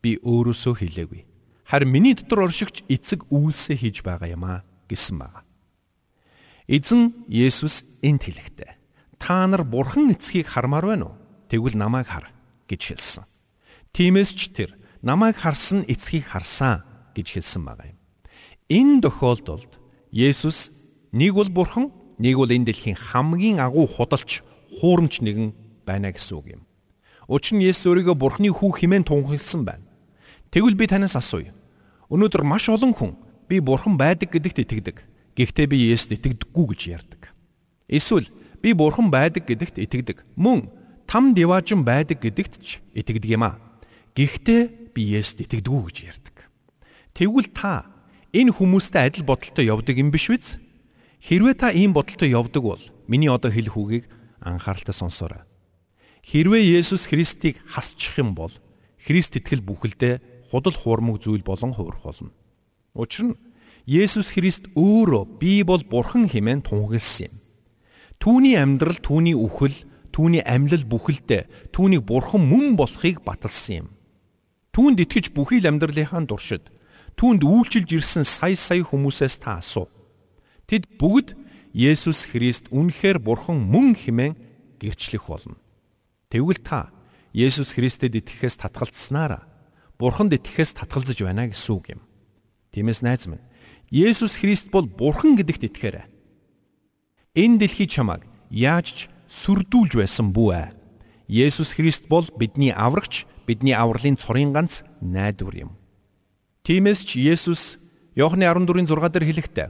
би 0.04 0.20
өөрөөсөө 0.20 0.74
хэлээгүй. 0.84 1.24
Харин 1.64 1.88
миний 1.88 2.12
дотор 2.12 2.44
оршигч 2.44 2.84
эцэг 2.92 3.24
үйлсээ 3.32 3.76
хийж 3.80 3.96
байгаа 4.04 4.36
юм 4.36 4.44
а 4.44 4.60
гэсэн 4.92 5.16
байна. 5.16 5.48
Эзэн 6.68 7.24
Есүс 7.28 7.88
энд 8.04 8.28
хэлэхдээ 8.28 8.76
та 9.16 9.48
нар 9.48 9.64
бурхан 9.64 10.12
эцгийг 10.12 10.44
хармаар 10.48 10.84
байна 10.92 11.04
уу? 11.08 11.16
Тэгвэл 11.48 11.80
намайг 11.80 12.08
хар 12.08 12.28
гэж 12.68 12.92
хэлсэн. 12.92 13.24
Тиймээс 13.96 14.32
ч 14.36 14.52
тэр 14.52 14.76
намайг 15.00 15.40
харсан 15.40 15.84
эцгийг 15.88 16.28
харсан 16.28 16.84
гэж 17.16 17.40
хэлсэн 17.40 17.62
байгаа 17.64 17.88
юм. 17.92 17.98
Энэ 18.68 19.00
тохиолдолд 19.08 19.72
Есүс 20.12 20.72
нэг 21.12 21.36
бол 21.36 21.48
бурхан, 21.48 21.92
нэг 22.20 22.36
бол 22.36 22.48
энэ 22.48 22.72
дэлхийн 22.72 22.96
хамгийн 22.96 23.60
агуу 23.60 23.88
худалч, 23.88 24.44
хуурамч 24.80 25.20
нэгэн 25.20 25.52
байна 25.84 26.12
гэсэн 26.12 26.36
үг 26.40 26.46
юм. 26.60 26.62
Учир 27.28 27.60
нь 27.60 27.64
Есүс 27.64 27.88
өөрийгөө 27.92 28.16
бурхны 28.16 28.48
хүү 28.52 28.70
хэмээн 28.84 29.04
тунхагласан 29.04 29.64
байна. 29.68 29.83
Тэгвэл 30.54 30.78
би 30.78 30.86
танаас 30.86 31.18
асууя. 31.18 31.50
Өнөөдөр 32.14 32.46
маш 32.46 32.70
олон 32.70 32.94
хүн 32.94 33.18
би 33.50 33.58
бурхан 33.58 33.98
байдаг 33.98 34.30
гэдэгт 34.30 34.62
итгэдэг. 34.62 35.02
Гэхдээ 35.34 35.66
би 35.66 35.90
Есүст 35.90 36.14
итгэдэггүй 36.14 36.66
гэж 36.70 36.80
ярьдаг. 36.94 37.34
Эсвэл 37.90 38.30
би 38.62 38.70
бурхан 38.70 39.10
байдаг 39.10 39.50
гэдэгт 39.50 39.82
итгэдэг. 39.82 40.22
Мөн 40.38 40.70
там 41.10 41.34
диваажин 41.34 41.82
байдаг 41.82 42.22
гэдэгт 42.22 42.62
ч 42.62 42.78
итгэдэг 42.94 43.34
юм 43.34 43.50
аа. 43.50 43.58
Гэхдээ 44.14 44.94
би 44.94 45.02
Есүст 45.18 45.42
итгэдэггүй 45.42 45.82
гэж 45.90 45.96
ярьдаг. 46.06 46.46
Тэгвэл 47.18 47.50
та 47.50 47.90
энэ 48.30 48.54
хүмүүстэй 48.54 49.10
адил 49.10 49.26
бодолтой 49.26 49.66
явдаг 49.66 49.98
юм 49.98 50.14
биш 50.14 50.30
үү? 50.30 50.38
Хэрвээ 51.18 51.58
та 51.58 51.74
ийм 51.74 51.90
бодолтой 51.98 52.30
явдаг 52.30 52.62
бол 52.62 52.82
миний 53.10 53.26
одоо 53.26 53.50
хэлэх 53.50 53.74
үгийг 53.74 54.06
анхааралтай 54.38 54.94
сонсоорой. 54.94 55.42
Хэрвээ 56.22 56.78
Есүс 56.78 57.10
Христийг 57.10 57.58
хасчих 57.66 58.22
юм 58.22 58.38
бол 58.38 58.54
Христ 59.02 59.34
итгэл 59.34 59.66
бүхэлдээ 59.66 60.33
худал 60.54 60.78
хуурмаг 60.78 61.18
зүйл 61.18 61.42
болон 61.42 61.74
хувирах 61.74 62.06
болно. 62.06 62.30
Учир 62.94 63.34
нь 63.34 63.38
Есүс 63.90 64.30
Христ 64.30 64.70
өөрөө 64.78 65.42
би 65.42 65.66
бол 65.66 65.82
бурхан 65.82 66.30
хэмээн 66.30 66.62
тунхагласан 66.62 67.26
юм. 67.26 67.34
Түүний 68.22 68.54
амьдрал, 68.54 69.02
түүний 69.02 69.34
үхэл, 69.34 69.74
түүний 70.14 70.46
амьлал 70.46 70.86
бүхэлдээ 70.86 71.74
түүнийг 71.74 72.06
бурхан 72.06 72.46
мөн 72.46 72.78
болохыг 72.78 73.26
баталсан 73.26 73.74
юм. 73.82 73.88
Түүнд 74.70 75.02
итгэж 75.02 75.34
бүхий 75.34 75.58
л 75.58 75.74
амьдралынхаа 75.74 76.22
дуршид 76.22 76.70
түүнд 77.18 77.42
үйлчилж 77.42 77.90
ирсэн 77.94 78.22
сая 78.22 78.54
сая 78.54 78.82
хүмүүсээс 78.86 79.42
та 79.42 79.58
асуу. 79.58 79.90
Тэд 80.70 80.86
бүгд 80.98 81.34
Есүс 81.74 82.30
Христ 82.30 82.70
үнэхээр 82.70 83.18
бурхан 83.18 83.58
мөн 83.58 83.98
хэмээн 83.98 84.38
гэрчлэх 84.78 85.26
болно. 85.26 85.58
Тэгвэл 86.30 86.62
та 86.62 86.94
Есүс 87.34 87.74
Христэд 87.74 88.14
итгэхээс 88.14 88.62
татгалцсанаараа 88.62 89.53
Бурханд 89.98 90.34
итгэхээс 90.34 90.74
татгалзаж 90.74 91.22
байна 91.22 91.46
гэсэн 91.46 91.72
үг 91.78 91.86
юм. 91.94 92.00
Тиймээс 92.74 93.06
найз 93.06 93.30
минь 93.30 93.42
Есүс 93.94 94.34
Христ 94.42 94.74
бол 94.74 94.90
Бурхан 94.90 95.38
гэдэгт 95.38 95.70
итгэхээрэй. 95.70 96.06
Энэ 97.38 97.62
дэлхий 97.62 97.86
чамайг 97.86 98.26
яаж 98.50 98.86
ч 98.90 98.98
сүрдүүлж 99.30 99.94
байсан 99.94 100.34
бүү 100.34 100.50
ээ. 100.50 100.74
Есүс 101.30 101.78
Христ 101.78 102.10
бол 102.10 102.26
бидний 102.34 102.74
аврагч, 102.74 103.22
бидний 103.46 103.70
авралын 103.70 104.18
цорын 104.18 104.50
ганц 104.50 104.82
найдвар 104.98 105.70
юм. 105.70 105.70
Тиймээс 106.66 107.06
ч 107.06 107.22
Есүс 107.22 107.78
Иохны 108.18 108.50
14-ийн 108.50 108.90
6 108.90 109.14
дээр 109.14 109.26
хэлэхдээ 109.30 109.68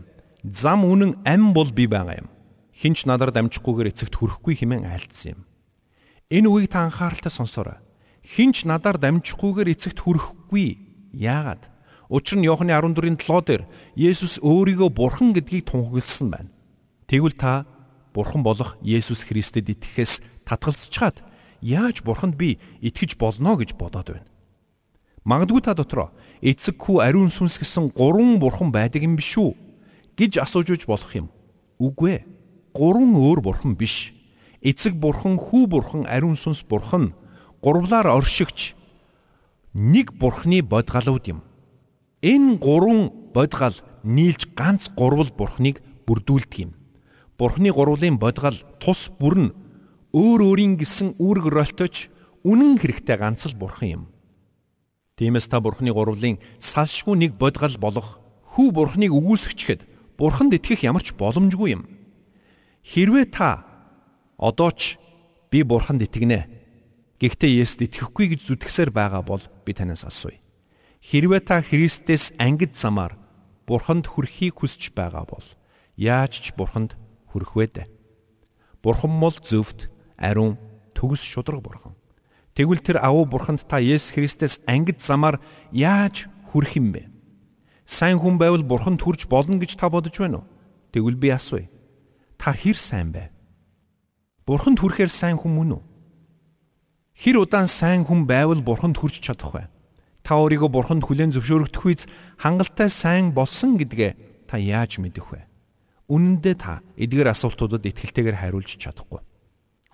зам 0.49 0.89
үнэн 0.89 1.21
ам 1.29 1.53
бол 1.53 1.69
би 1.69 1.85
байгаа 1.85 2.25
юм. 2.25 2.29
Хинч 2.73 3.05
надаар 3.05 3.29
дамжихгүйгээр 3.29 3.93
эцэгт 3.93 4.17
хүрэхгүй 4.17 4.57
хэмээн 4.57 4.89
айлдсан 4.89 5.37
юм. 5.37 5.41
Энэ 6.33 6.49
үгийг 6.49 6.73
та 6.73 6.89
анхааралтай 6.89 7.33
сонсоорой 7.33 7.84
хинч 8.25 8.65
надаар 8.65 8.97
дамжихгүйгээр 8.99 9.73
эцэгт 9.77 10.01
хүрэхгүй. 10.01 10.81
Яагаад? 11.13 11.69
Учир 12.09 12.41
нь 12.41 12.49
Иохны 12.49 12.73
14-ийн 12.73 13.21
7 13.21 13.45
дээр 13.45 13.63
Есүс 13.95 14.41
өөрийгөө 14.41 14.89
бурхан 14.89 15.37
гэдгийг 15.37 15.69
тунхагласан 15.69 16.29
байна. 16.33 16.51
Тэгвэл 17.07 17.37
та 17.37 17.69
бурхан 18.17 18.43
болох 18.43 18.81
Есүс 18.81 19.29
Христэд 19.29 19.69
итгэхээс 19.69 20.45
татгалзчихад 20.49 21.21
яаж 21.61 22.03
бурханд 22.03 22.37
би 22.37 22.59
итгэж 22.81 23.17
болно 23.21 23.57
гэж 23.61 23.77
бодоод 23.77 24.17
байна. 24.17 24.29
Магадгүй 25.25 25.61
та 25.65 25.73
дотроо 25.73 26.13
эцэг 26.45 26.77
хүү 26.77 27.01
ариун 27.01 27.33
сүнс 27.33 27.57
гэсэн 27.61 27.93
гурван 27.97 28.37
бурхан 28.41 28.69
байдаг 28.69 29.01
юм 29.01 29.17
биш 29.17 29.37
үү 29.41 29.57
гэж 30.17 30.39
асууж 30.45 30.77
үж 30.77 30.83
болох 30.85 31.13
юм. 31.17 31.33
Үгүй 31.81 32.21
ээ. 32.21 32.27
Гурван 32.77 33.17
өөр 33.17 33.41
бурхан 33.41 33.75
биш. 33.75 34.13
Эцэг 34.61 34.95
бурхан, 34.97 35.37
хүү 35.37 35.67
бурхан, 35.69 36.05
ариун 36.07 36.37
сүнс 36.37 36.65
бурхан 36.65 37.13
гурвлаар 37.65 38.13
оршигч 38.13 38.77
нэг 39.73 40.13
бурхны 40.21 40.61
бодгалууд 40.61 41.25
юм. 41.33 41.41
Энэ 42.21 42.61
гурван 42.61 43.09
бодгал 43.33 43.75
нийлж 44.05 44.53
ганц 44.53 44.93
гурвал 44.93 45.33
бурхныг 45.33 45.81
бүрдүүлдэг 46.05 46.61
юм. 46.61 46.71
Бурхны 47.41 47.73
гурвлын 47.73 48.21
бодгал 48.21 48.61
тус 48.79 49.09
бүр 49.09 49.35
нь 49.49 49.55
өөр 50.13 50.41
өөрийн 50.45 50.77
гисэн 50.77 51.17
үүрэг 51.17 51.49
ролточ 51.49 52.13
үнэн 52.45 52.79
хэрэгтэй 52.79 53.17
ганц 53.17 53.49
л 53.49 53.57
бурхан 53.57 53.89
юм. 53.89 54.03
Тиймээс 55.17 55.49
та 55.49 55.59
бурхны 55.65 55.91
гурвлын 55.91 56.39
салшгүй 56.61 57.17
нэг 57.17 57.41
бодгал 57.41 57.75
болох 57.81 58.21
хүү 58.55 58.71
бурхныг 58.71 59.11
өгүүлсгчэхэд 59.11 59.83
бурханд 60.21 60.55
итгэх 60.55 60.87
ямар 60.87 61.03
ч 61.03 61.17
боломжгүй 61.19 61.75
юм. 61.75 61.89
Хэрвээ 62.87 63.27
та 63.33 63.65
одоо 64.39 64.71
ч 64.71 65.01
би 65.51 65.67
бурханд 65.67 66.07
итгэнэ 66.07 66.54
Гэхдээ 67.25 67.65
Есүст 67.65 67.81
итгэхгүй 67.81 68.37
гэж 68.37 68.41
зүтгэсээр 68.53 68.93
байгаа 68.93 69.25
бол 69.25 69.41
би 69.65 69.73
танаас 69.73 70.05
асууя. 70.05 70.37
Хэрвээ 71.01 71.41
та 71.41 71.65
Христэс 71.65 72.37
ангид 72.37 72.77
замаар 72.77 73.17
Бурханд 73.65 74.05
хүрэхийг 74.13 74.61
хүсэж 74.61 74.93
байгаа 74.93 75.25
бол 75.25 75.47
яаж 75.97 76.45
ч 76.45 76.53
Бурханд 76.53 77.01
хүрэх 77.33 77.57
вэ 77.57 77.67
дээ? 77.81 77.89
Бурхан 78.85 79.17
бол 79.17 79.33
зөвхт, 79.33 79.89
ариун, 80.21 80.61
төгс 80.93 81.25
шудраг 81.25 81.65
Бурхан. 81.65 81.97
Тэгвэл 82.53 82.85
тэр 82.85 83.01
авуу 83.01 83.25
Бурханд 83.25 83.65
та 83.65 83.81
Есүс 83.81 84.13
Христэс 84.13 84.61
ангид 84.69 85.01
замаар 85.01 85.41
яаж 85.73 86.29
хүрэх 86.53 86.77
юм 86.77 86.93
бэ? 86.93 87.09
Сайн 87.89 88.21
хүн 88.21 88.37
байвал 88.37 88.69
Бурханд 88.69 89.01
хүрч 89.01 89.33
болно 89.33 89.57
гэж 89.57 89.81
та 89.81 89.89
бодож 89.89 90.13
байна 90.21 90.45
уу? 90.45 90.49
Тэгвэл 90.93 91.17
би 91.17 91.33
асууя. 91.33 91.73
Та 92.37 92.53
хэр 92.53 92.77
сайн 92.77 93.17
бэ? 93.17 93.33
Бурханд 94.45 94.77
хүрэхээр 94.77 95.09
сайн 95.09 95.41
хүн 95.41 95.57
мөн 95.57 95.73
үү? 95.81 95.94
Хэр 97.15 97.47
удаан 97.47 97.71
сайн 97.71 98.03
хүн 98.03 98.27
байвал 98.27 98.59
бурханд 98.59 98.99
хүрч 98.99 99.23
чадах 99.23 99.55
вэ? 99.55 99.71
Та 100.27 100.35
өөрийгөө 100.35 100.71
бурханд 100.71 101.07
хүлээн 101.07 101.31
зөвшөөрөгдөх 101.31 101.85
үйс 101.87 102.11
хангалттай 102.43 102.91
сайн 102.91 103.31
болсон 103.31 103.79
гэдгээ 103.79 104.51
та 104.51 104.59
яаж 104.59 104.99
мэдэх 104.99 105.31
вэ? 105.31 105.47
Үнэн 106.11 106.43
дээр 106.43 106.59
та 106.59 106.83
эдгээр 106.99 107.31
асуултуудад 107.31 107.87
итгэлтэйгээр 107.87 108.41
хариулж 108.43 108.77
чадахгүй. 108.83 109.23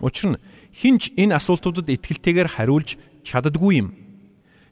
Учир 0.01 0.33
нь 0.33 0.41
хинч 0.73 1.13
энэ 1.13 1.37
асуултуудад 1.37 1.93
итгэлтэйгээр 1.93 2.57
хариулж 2.57 2.97
чаддаггүй 3.21 3.85
юм. 3.85 3.93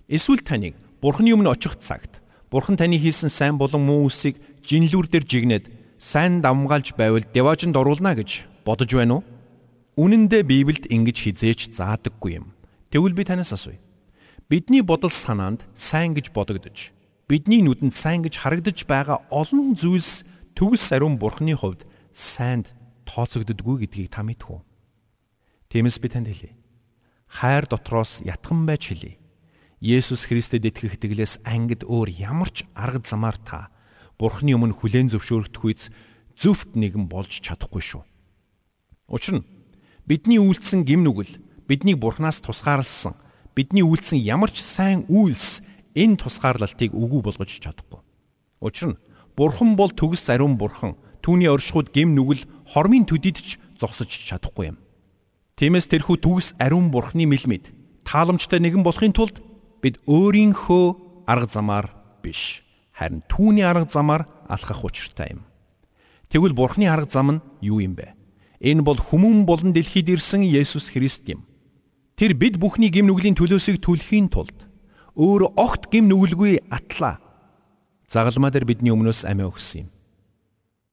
Эсвэл 0.10 0.42
таныг 0.42 0.74
бурханы 1.06 1.38
өмнө 1.38 1.54
очих 1.54 1.78
цагт 1.78 2.18
бурхан 2.50 2.82
таны 2.82 2.98
хийсэн 2.98 3.30
сайн 3.30 3.62
болон 3.62 3.86
муу 3.86 4.10
үсийг 4.10 4.42
жинлүүр 4.66 5.06
дээр 5.06 5.26
жигнээд 5.30 5.66
сайн 6.02 6.42
давмгаалж 6.42 6.98
байвал 6.98 7.22
деважинд 7.30 7.78
оруулна 7.78 8.18
гэж 8.18 8.50
бодож 8.66 8.90
байна 8.90 9.22
уу? 9.22 9.24
Үнэн 10.00 10.32
дээр 10.32 10.48
Библиэд 10.48 10.88
ингэж 10.88 11.28
хизээч 11.28 11.76
заадаггүй 11.76 12.40
юм. 12.40 12.56
Тэгвэл 12.88 13.20
би 13.20 13.28
танаас 13.28 13.52
асууя. 13.52 13.84
Бидний 14.48 14.80
бодол 14.80 15.12
санаанд 15.12 15.68
сайн 15.76 16.16
гэж 16.16 16.32
бодогдож, 16.32 16.96
бидний 17.28 17.60
нүдэнд 17.60 17.92
сайн 17.92 18.24
гэж 18.24 18.40
харагдаж 18.40 18.88
байгаа 18.88 19.28
олон 19.28 19.76
зүйлс 19.76 20.24
төгс 20.56 20.96
ариун 20.96 21.20
бурхны 21.20 21.52
хувьд 21.52 21.84
сайнд 22.16 22.72
тооцогддоггүй 23.12 23.84
гэдгийг 23.84 24.08
та 24.08 24.24
мэдэх 24.24 24.48
үү? 24.48 24.64
Тиймээс 25.68 26.00
би 26.00 26.08
танд 26.08 26.32
хэлье. 26.32 26.56
Хайр 27.28 27.68
дотроос 27.68 28.24
ятхан 28.24 28.64
байж 28.64 28.96
хэлье. 28.96 29.20
Есүс 29.84 30.32
Христэд 30.32 30.64
итгэх 30.64 30.96
итгэлээс 30.96 31.44
ангид 31.44 31.84
өөр 31.84 32.08
ямар 32.24 32.48
ч 32.56 32.64
арга 32.72 33.04
замаар 33.04 33.36
та 33.36 33.68
Бурхны 34.16 34.56
өмнө 34.56 34.80
хүлээн 34.80 35.12
зөвшөөрөх 35.12 35.60
үйс 35.60 35.92
зөвхт 36.40 36.80
нэгэн 36.80 37.12
болж 37.12 37.44
чадахгүй 37.44 37.84
шүү. 37.84 38.04
Учир 39.12 39.44
нь 39.44 39.59
Бидний 40.10 40.42
үйлдсэн 40.42 40.90
гим 40.90 41.06
нүгэл 41.06 41.38
биднийг 41.70 42.02
Бурханаас 42.02 42.42
тусгаарлсан. 42.42 43.14
Бидний 43.54 43.86
үйлдсэн 43.86 44.18
ямар 44.18 44.50
ч 44.50 44.66
сайн 44.66 45.06
үйлс 45.06 45.62
энэ 45.94 46.18
тусгаарлалтыг 46.18 46.98
үгүй 46.98 47.22
болгож 47.22 47.62
чадахгүй. 47.62 48.02
Учир 48.58 48.98
нь 48.98 49.02
Бурхан 49.38 49.78
бол 49.78 49.94
төгс 49.94 50.26
ариун 50.34 50.58
Бурхан. 50.58 50.98
Түүний 51.22 51.46
оршихуйд 51.46 51.94
гим 51.94 52.18
нүгэл 52.18 52.50
хормын 52.74 53.06
төдийд 53.06 53.38
ч 53.38 53.62
зогсож 53.78 54.10
чадахгүй 54.10 54.74
юм. 54.74 54.82
Тиймээс 55.62 55.86
тэрхүү 55.86 56.18
төгс 56.26 56.58
ариун 56.58 56.90
Бурханы 56.90 57.30
мэлмэд 57.30 57.70
тааламжтай 58.02 58.58
нэгэн 58.66 58.82
болохын 58.82 59.14
тулд 59.14 59.38
бид 59.86 60.02
өөрийнхөө 60.10 61.30
арга 61.30 61.54
замаар 61.54 61.94
биш 62.26 62.66
харин 62.98 63.22
түүний 63.30 63.62
арга 63.62 63.86
замаар 63.86 64.26
алхах 64.50 64.82
учиртай 64.82 65.38
юм. 65.38 65.46
Тэгвэл 66.34 66.58
Бурханы 66.58 66.90
арга 66.90 67.06
зам 67.06 67.30
нь 67.38 67.44
юу 67.62 67.78
юм 67.78 67.94
бэ? 67.94 68.19
Энэ 68.60 68.84
бол 68.84 69.00
хүмүүн 69.00 69.48
болон 69.48 69.72
дэлхийд 69.72 70.12
ирсэн 70.20 70.44
Есүс 70.44 70.92
Христ 70.92 71.24
юм. 71.32 71.48
Тэр 72.20 72.36
бид 72.36 72.60
бүхний 72.60 72.92
гим 72.92 73.08
нүглийн 73.08 73.40
төлөөсийг 73.40 73.80
түлхийн 73.80 74.28
тулд 74.28 74.68
өөр 75.16 75.56
огт 75.56 75.88
гим 75.88 76.12
нүгэлгүй 76.12 76.68
атлаа. 76.68 77.24
Загалмаа 78.12 78.52
дээр 78.52 78.68
бидний 78.68 78.92
өмнөөс 78.92 79.24
амиа 79.24 79.48
өгсөн 79.48 79.88
юм. 79.88 79.90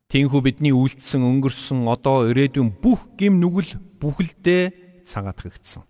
Тинхүү 0.07 0.41
бидний 0.47 0.71
үйлдэлсэн 0.71 1.27
өнгөрсөн 1.27 1.83
одоо 1.91 2.31
ирээдүйн 2.31 2.71
бүх 2.79 3.19
гим 3.19 3.43
нүгэл 3.43 3.75
бүхэлдээ 3.99 5.03
цагаатгагдсан. 5.03 5.83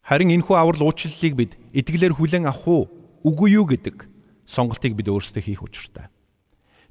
Харин 0.00 0.32
энэхүү 0.32 0.56
аврал 0.56 0.88
уучлалыг 0.88 1.34
бид 1.36 1.52
итгэлээр 1.76 2.16
хүлээн 2.16 2.48
авах 2.48 2.64
уу, 2.64 2.88
үгүй 3.20 3.60
юу 3.60 3.68
гэдэг 3.68 4.08
сонголтыг 4.48 4.96
бид 4.96 5.12
өөрсдөө 5.12 5.44
хийх 5.44 5.60
учиртай. 5.60 6.08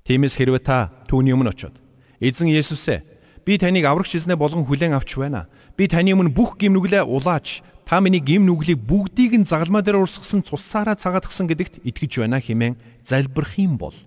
Тиймээс 0.06 0.38
хэрвээ 0.38 0.62
та 0.62 0.94
түүний 1.10 1.34
өмнө 1.34 1.50
очиод 1.50 1.82
эзэн 2.22 2.54
Есүсээ 2.54 3.02
Би 3.50 3.58
таныг 3.58 3.82
аврагч 3.90 4.14
эзнээ 4.14 4.38
болгон 4.38 4.62
хүлээн 4.70 4.94
авч 4.94 5.18
байна. 5.18 5.50
Би 5.74 5.90
таны 5.90 6.14
өмнө 6.14 6.30
бүх 6.38 6.62
гим 6.62 6.78
нүглээ 6.78 7.02
улаач 7.02 7.66
та 7.82 7.98
миний 7.98 8.22
гим 8.22 8.46
нүглийг 8.46 8.78
бүгдийг 8.78 9.34
нь 9.42 9.50
загалмаа 9.50 9.82
дээр 9.82 10.06
урсгасан 10.06 10.46
цусаараа 10.46 10.94
цагаатгсан 10.94 11.50
гэдэгт 11.50 11.82
итгэж 11.82 12.22
байна 12.22 12.38
хэмээн 12.38 12.78
залбирх 13.02 13.58
юм 13.58 13.82
бол 13.82 13.98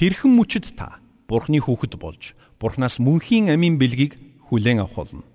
тэрхэн 0.00 0.32
мөчөд 0.32 0.80
та 0.80 1.04
Бурхны 1.28 1.60
хүүхэд 1.60 2.00
болж 2.00 2.32
Бурхнаас 2.56 2.96
мөнхийн 2.96 3.52
амийн 3.52 3.76
бэлгийг 3.76 4.16
хүлээн 4.48 4.80
авах 4.80 5.12
болно. 5.12 5.28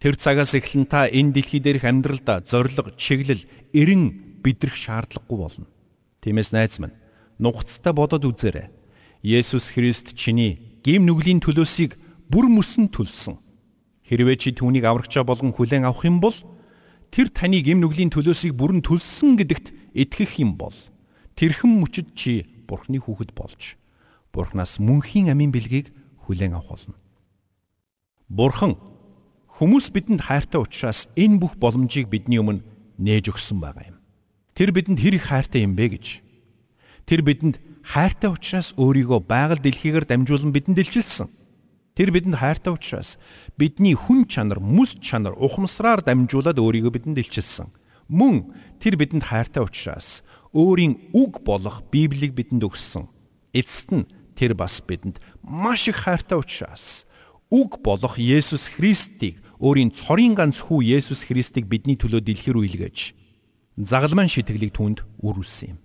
Тэр 0.00 0.16
цагаас 0.16 0.56
эхлэн 0.56 0.88
та 0.88 1.04
энэ 1.04 1.36
дэлхий 1.36 1.60
дээрх 1.60 1.84
амьдралдаа 1.84 2.40
зориг, 2.40 2.96
чиглэл, 2.96 3.44
эрен 3.76 4.40
бидрэх 4.40 4.72
шаардлагагүй 4.72 5.36
болно. 5.36 5.68
Тиймээс 6.24 6.56
найз 6.56 6.80
минь 6.80 6.96
нухацтай 7.36 7.92
бодоод 7.92 8.24
үзээрэй. 8.24 8.72
Есүс 9.20 9.76
Христ 9.76 10.16
чиний 10.16 10.80
гим 10.80 11.04
нүглийн 11.04 11.44
төлөөсийг 11.44 12.00
бүр 12.34 12.50
мөсөн 12.50 12.90
төлсөн. 12.90 13.38
Хэрвээ 14.10 14.36
чи 14.42 14.50
түүнийг 14.50 14.82
аврагчаа 14.82 15.22
болгон 15.22 15.54
хүлээн 15.54 15.86
авах 15.86 16.02
юм 16.02 16.18
бол 16.18 16.34
тэр 17.14 17.30
таны 17.30 17.62
гим 17.62 17.78
нүглийн 17.78 18.10
төлөөсийг 18.10 18.58
бүрэн 18.58 18.82
төлсөн 18.82 19.38
гэдэгт 19.38 19.70
итгэх 19.94 20.42
юм 20.42 20.58
бол 20.58 20.74
тэрхэн 21.38 21.78
мөчөд 21.78 22.10
чи 22.18 22.42
Бурхны 22.66 22.98
хүүхэд 22.98 23.38
болж 23.38 23.78
Бурхнаас 24.34 24.82
мөнхийн 24.82 25.30
амийн 25.30 25.54
бэлгийг 25.54 25.94
хүлээн 26.26 26.58
авах 26.58 26.74
болно. 26.74 26.98
Бурхан 28.26 28.82
хүмүүс 29.54 29.94
бидэнд 29.94 30.26
хайртай 30.26 30.58
учраас 30.58 31.06
энэ 31.14 31.38
бүх 31.38 31.54
боломжийг 31.54 32.10
бидний 32.10 32.42
өмнө 32.42 32.66
нээж 32.98 33.30
өгсөн 33.30 33.62
байгаа 33.62 33.94
юм. 33.94 34.02
Тэр 34.58 34.74
бидэнд 34.74 34.98
хэр 34.98 35.22
их 35.22 35.30
хайртай 35.30 35.62
юм 35.62 35.78
бэ 35.78 35.86
гэж. 35.94 36.18
Тэр 37.06 37.22
бидэнд 37.22 37.62
хайртай 37.86 38.34
учраас 38.34 38.74
өөрийгөө 38.74 39.22
байгаль 39.22 39.62
дэлхийгээр 39.62 40.10
дамжуулан 40.10 40.50
бидэнд 40.50 40.82
илчилсэн. 40.82 41.43
Тэр 41.94 42.10
бидэнд 42.10 42.42
хайртай 42.42 42.74
учраас 42.74 43.22
бидний 43.54 43.94
хүн 43.94 44.26
чанар, 44.26 44.58
мэс 44.58 44.98
чанар 44.98 45.38
ухамсараар 45.38 46.02
дамжуулаад 46.02 46.58
өөрийгөө 46.58 46.90
бидэнд 46.90 47.22
илчилсэн. 47.22 47.70
Мөн 48.10 48.50
тэр 48.82 48.98
бидэнд 48.98 49.30
хайртай 49.30 49.62
учраас 49.62 50.26
өөрийн 50.50 51.14
үг 51.14 51.46
болох 51.46 51.86
Библийг 51.94 52.34
бидэнд 52.34 52.66
өгсөн. 52.66 53.06
Эцэст 53.54 53.94
нь 53.94 54.10
тэр 54.34 54.58
бас 54.58 54.82
бидэнд 54.82 55.22
маш 55.46 55.86
их 55.86 56.02
хайртай 56.02 56.34
учраас 56.34 57.06
үг 57.46 57.78
болох 57.78 58.18
Есүс 58.18 58.74
Христийг 58.74 59.38
өөрийн 59.62 59.94
цорын 59.94 60.34
ганц 60.34 60.66
хүү 60.66 60.98
Есүс 60.98 61.30
Христийг 61.30 61.70
бидний 61.70 61.94
төлөө 61.94 62.26
дэлхий 62.26 62.50
рүү 62.50 62.66
илгээж 62.74 63.14
загалмайн 63.78 64.30
шитгэлийг 64.30 64.74
түнд 64.74 65.06
үрүүлсэн 65.22 65.74
юм. 65.74 65.78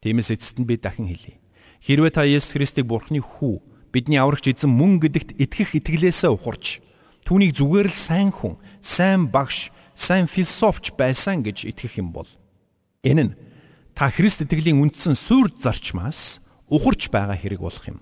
Тиймээс 0.00 0.32
эцэст 0.32 0.56
нь 0.60 0.68
би 0.68 0.80
дахин 0.80 1.12
хэлье. 1.12 1.40
Хэрвээ 1.84 2.12
та 2.12 2.24
Есүс 2.24 2.56
Христийг 2.56 2.88
Бурхны 2.88 3.20
хүү 3.20 3.69
бидний 3.90 4.18
аврагч 4.22 4.54
эзэн 4.54 4.70
мөн 4.70 5.02
гэдэгт 5.02 5.38
итгэх 5.38 5.74
итгэлээсээ 5.78 6.30
ухарч 6.30 6.78
түүнийг 7.26 7.58
зүгээр 7.58 7.88
л 7.90 7.96
сайн 7.98 8.30
хүн, 8.30 8.58
сайн 8.80 9.30
багш, 9.30 9.74
сайн 9.94 10.30
философч 10.30 10.94
байсан 10.94 11.42
гэж 11.42 11.66
итгэх 11.66 11.98
юм 11.98 12.14
бол 12.14 12.30
энэ 13.02 13.22
нь 13.30 13.36
та 13.94 14.10
Христ 14.10 14.42
итгэлийн 14.46 14.80
үндсэн 14.80 15.18
сүр 15.18 15.50
зарчмаас 15.58 16.40
ухарч 16.70 17.10
байгаа 17.10 17.36
хэрэг 17.36 17.60
болох 17.60 17.84
юм. 17.90 17.98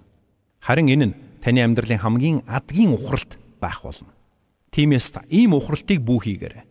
Харин 0.61 0.93
энэ 0.93 1.07
нь 1.11 1.17
таны 1.41 1.65
амьдралын 1.65 2.03
хамгийн 2.05 2.39
адгийн 2.47 2.93
ухралт 2.95 3.41
байх 3.59 3.83
болно. 3.83 4.13
Тиймээс 4.71 5.11
та 5.11 5.25
ийм 5.33 5.57
ухралтыг 5.57 6.05
бүү 6.05 6.19
хийгээрэй. 6.23 6.65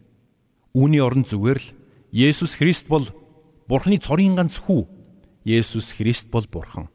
Үүний 0.77 1.01
оронд 1.01 1.27
зүгээр 1.27 1.59
л 1.59 1.67
Есүс 2.13 2.55
Христ 2.55 2.87
бол 2.87 3.09
Бурхны 3.67 3.99
цорын 3.99 4.37
ганц 4.37 4.63
хүү. 4.63 4.85
Есүс 5.43 5.97
Христ 5.97 6.31
бол 6.31 6.47
Бурхан 6.47 6.87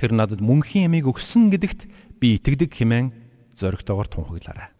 тэр 0.00 0.16
надад 0.16 0.40
мөнхийн 0.40 0.88
ямиг 0.88 1.12
өгсөн 1.12 1.52
гэдэгт 1.52 1.84
би 2.16 2.40
итгэдэг 2.40 2.72
хэмээн 2.72 3.12
зоригтойгоор 3.60 4.08
тунхаглаарай. 4.08 4.72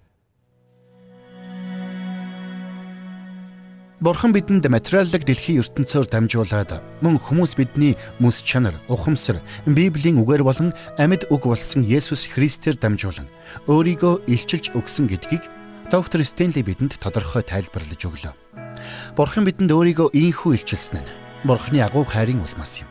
Бурхан 4.01 4.33
бидэнд 4.33 4.65
материаллык 4.65 5.29
дэлхийн 5.29 5.61
ертөнцөөр 5.61 6.09
дамжуулаад 6.09 6.81
мөн 7.05 7.21
хүмүүс 7.21 7.53
бидний 7.61 8.01
мэс 8.17 8.41
чанар, 8.41 8.81
ухамсар, 8.89 9.45
Библийн 9.69 10.25
үгээр 10.25 10.41
болон 10.41 10.73
амьд 10.97 11.29
үг 11.29 11.45
болсон 11.45 11.85
Есүс 11.85 12.25
Христээр 12.33 12.81
дамжуулан 12.81 13.29
өөрийгөө 13.69 14.25
илчилж 14.25 14.73
өгсөн 14.73 15.05
гэдгийг 15.05 15.45
доктор 15.93 16.25
Стенли 16.25 16.65
бидэнд 16.65 16.97
тодорхой 16.97 17.45
тайлбарлаж 17.45 18.01
өглөө. 18.01 18.33
Бурхан 19.21 19.45
бидэнд 19.45 19.69
өөрийгөө 19.69 20.17
ийхүү 20.17 20.57
илчилсэн 20.57 21.05
нь 21.05 21.13
Бурханы 21.45 21.85
агуу 21.85 22.05
хайрын 22.09 22.41
улмаас 22.41 22.81
юм. 22.81 22.90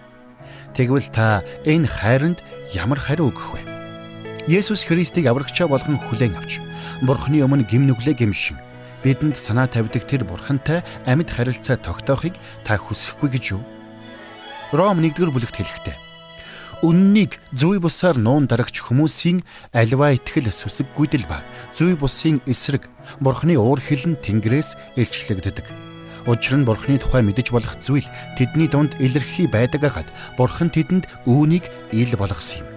Тэгвэл 0.80 1.12
та 1.12 1.44
энэ 1.68 1.92
хайранд 1.92 2.40
ямар 2.72 3.04
хариу 3.04 3.36
өгөх 3.36 3.52
вэ? 3.52 3.68
Есүс 4.48 4.88
Христийг 4.88 5.28
аврагчаа 5.28 5.68
болгон 5.68 6.00
хүлээн 6.00 6.40
авч 6.40 6.64
Бурхны 7.04 7.44
өмнө 7.44 7.68
гим 7.68 7.84
нүглээ 7.84 8.16
гимшин 8.16 8.56
бидэнд 9.04 9.36
санаа 9.36 9.68
тавьдаг 9.68 10.08
тэр 10.08 10.24
бурхантай 10.24 10.80
амьд 11.04 11.36
харилцаа 11.36 11.76
тогтоохыг 11.84 12.40
та 12.64 12.80
хүсэхгүй 12.80 13.28
гэж 13.28 13.60
юу? 13.60 13.64
Ром 14.72 15.04
1-р 15.04 15.36
бүлэгт 15.36 15.60
хэлэхдээ 15.60 16.00
Үннийг 16.80 17.44
зүй 17.52 17.84
бусаар 17.84 18.16
нуун 18.16 18.48
дарагч 18.48 18.80
хүмүүсийн 18.80 19.44
альва 19.76 20.16
итгэл 20.16 20.48
сүсэггүйдэл 20.48 21.28
ба 21.28 21.44
зүй 21.76 22.00
бусын 22.00 22.40
эсрэг 22.48 22.88
бурхны 23.20 23.60
уур 23.60 23.84
хилэн 23.84 24.16
тэнгэрээс 24.16 24.96
илчлэгддэг. 24.96 25.89
Учир 26.30 26.62
нь 26.62 26.68
бурхны 26.70 27.02
тухай 27.02 27.26
мэдэж 27.26 27.50
болох 27.50 27.74
зүйл 27.82 28.06
тэдний 28.38 28.70
дунд 28.70 28.94
илэрхий 29.02 29.50
байдаг 29.50 29.82
хаад 29.90 30.10
бурхан 30.38 30.70
тэдэнд 30.70 31.10
үүнийг 31.26 31.66
ил 31.90 32.14
болгосон 32.14 32.62
юм. 32.62 32.68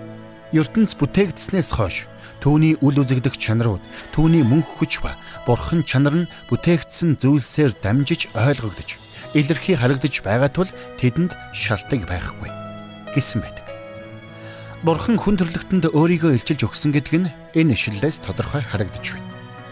ертөнц 0.56 0.96
бүтээгдснээс 0.96 1.76
хойш 1.76 2.08
түүний 2.40 2.80
үл 2.80 2.96
үзэгдэх 3.04 3.36
чанарууд, 3.36 3.84
түүний 4.16 4.40
мөнх 4.40 4.80
хүч 4.80 5.04
ба 5.04 5.20
бурхан 5.44 5.84
чанар 5.84 6.24
нь 6.24 6.30
бүтээгдсэн 6.48 7.20
зүйлсээр 7.20 7.76
дамжиж 7.84 8.32
ойлгогдож, 8.32 8.96
илэрхий 9.36 9.76
харагдаж 9.76 10.14
байгаа 10.24 10.48
тул 10.48 10.70
тэдэнд 10.96 11.36
шалтгаан 11.52 12.08
байхгүй 12.08 12.50
гэсэн 13.12 13.44
байдаг. 13.44 13.68
Бурхан 14.80 15.20
хүн 15.20 15.36
төрлөختөнд 15.36 15.92
өөрийгөө 15.92 16.40
илчилж 16.40 16.72
өгсөн 16.72 16.90
гэдэг 16.96 17.14
нь 17.20 17.32
энэ 17.54 17.76
ишлэлээс 17.76 18.24
тодорхой 18.24 18.64
харагдаж 18.64 19.14
байна. 19.14 19.28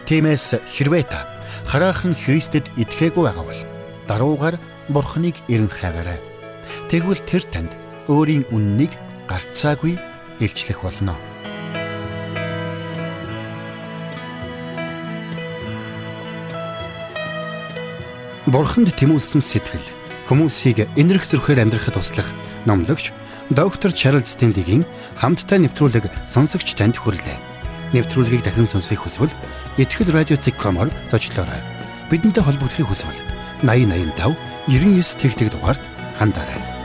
Тиймээс 0.07 0.61
хэрвээ 0.69 1.05
та 1.09 1.27
хараахан 1.67 2.15
Христэд 2.15 2.71
итгээгүй 2.79 3.25
байгаа 3.27 3.45
бол 3.45 3.70
даруугаар 4.11 4.59
Бурханыг 4.91 5.39
эрен 5.47 5.71
хайгаарай. 5.71 6.19
Тэгвэл 6.91 7.23
тэр 7.31 7.47
танд 7.47 7.71
өөрийн 8.11 8.43
үннийг 8.51 8.91
гарцаагүй 9.31 9.95
илчлэх 10.43 10.83
болно. 10.83 11.15
Бурханд 18.51 18.91
тэмүүлсэн 18.99 19.39
сэтгэл 19.39 19.87
хүмүүсийг 20.27 20.91
энэрх 20.99 21.23
зөрхөөр 21.23 21.63
амьдрахад 21.63 21.95
туслах 21.95 22.27
номлогч 22.67 23.15
доктор 23.55 23.95
Чарлз 23.95 24.35
Стенлигийн 24.35 24.83
хамттай 25.15 25.63
нэвтрүүлэг 25.63 26.11
сонсогч 26.27 26.75
танд 26.75 26.99
хүрлээ. 26.99 27.39
Нэвтрүүлгийг 27.95 28.43
дахин 28.43 28.67
сонсохыг 28.67 29.07
хүсвэл 29.07 29.31
ихтгэл 29.79 30.11
радиоцик.com-оор 30.11 30.91
зочлоорой. 31.15 31.63
Бидэнтэй 32.11 32.43
холбогдохыг 32.43 32.91
хүсвэл 32.91 33.40
8085 33.63 34.37
99 34.69 35.17
тэгтэг 35.21 35.49
дугаард 35.53 35.83
хандаарай. 36.19 36.80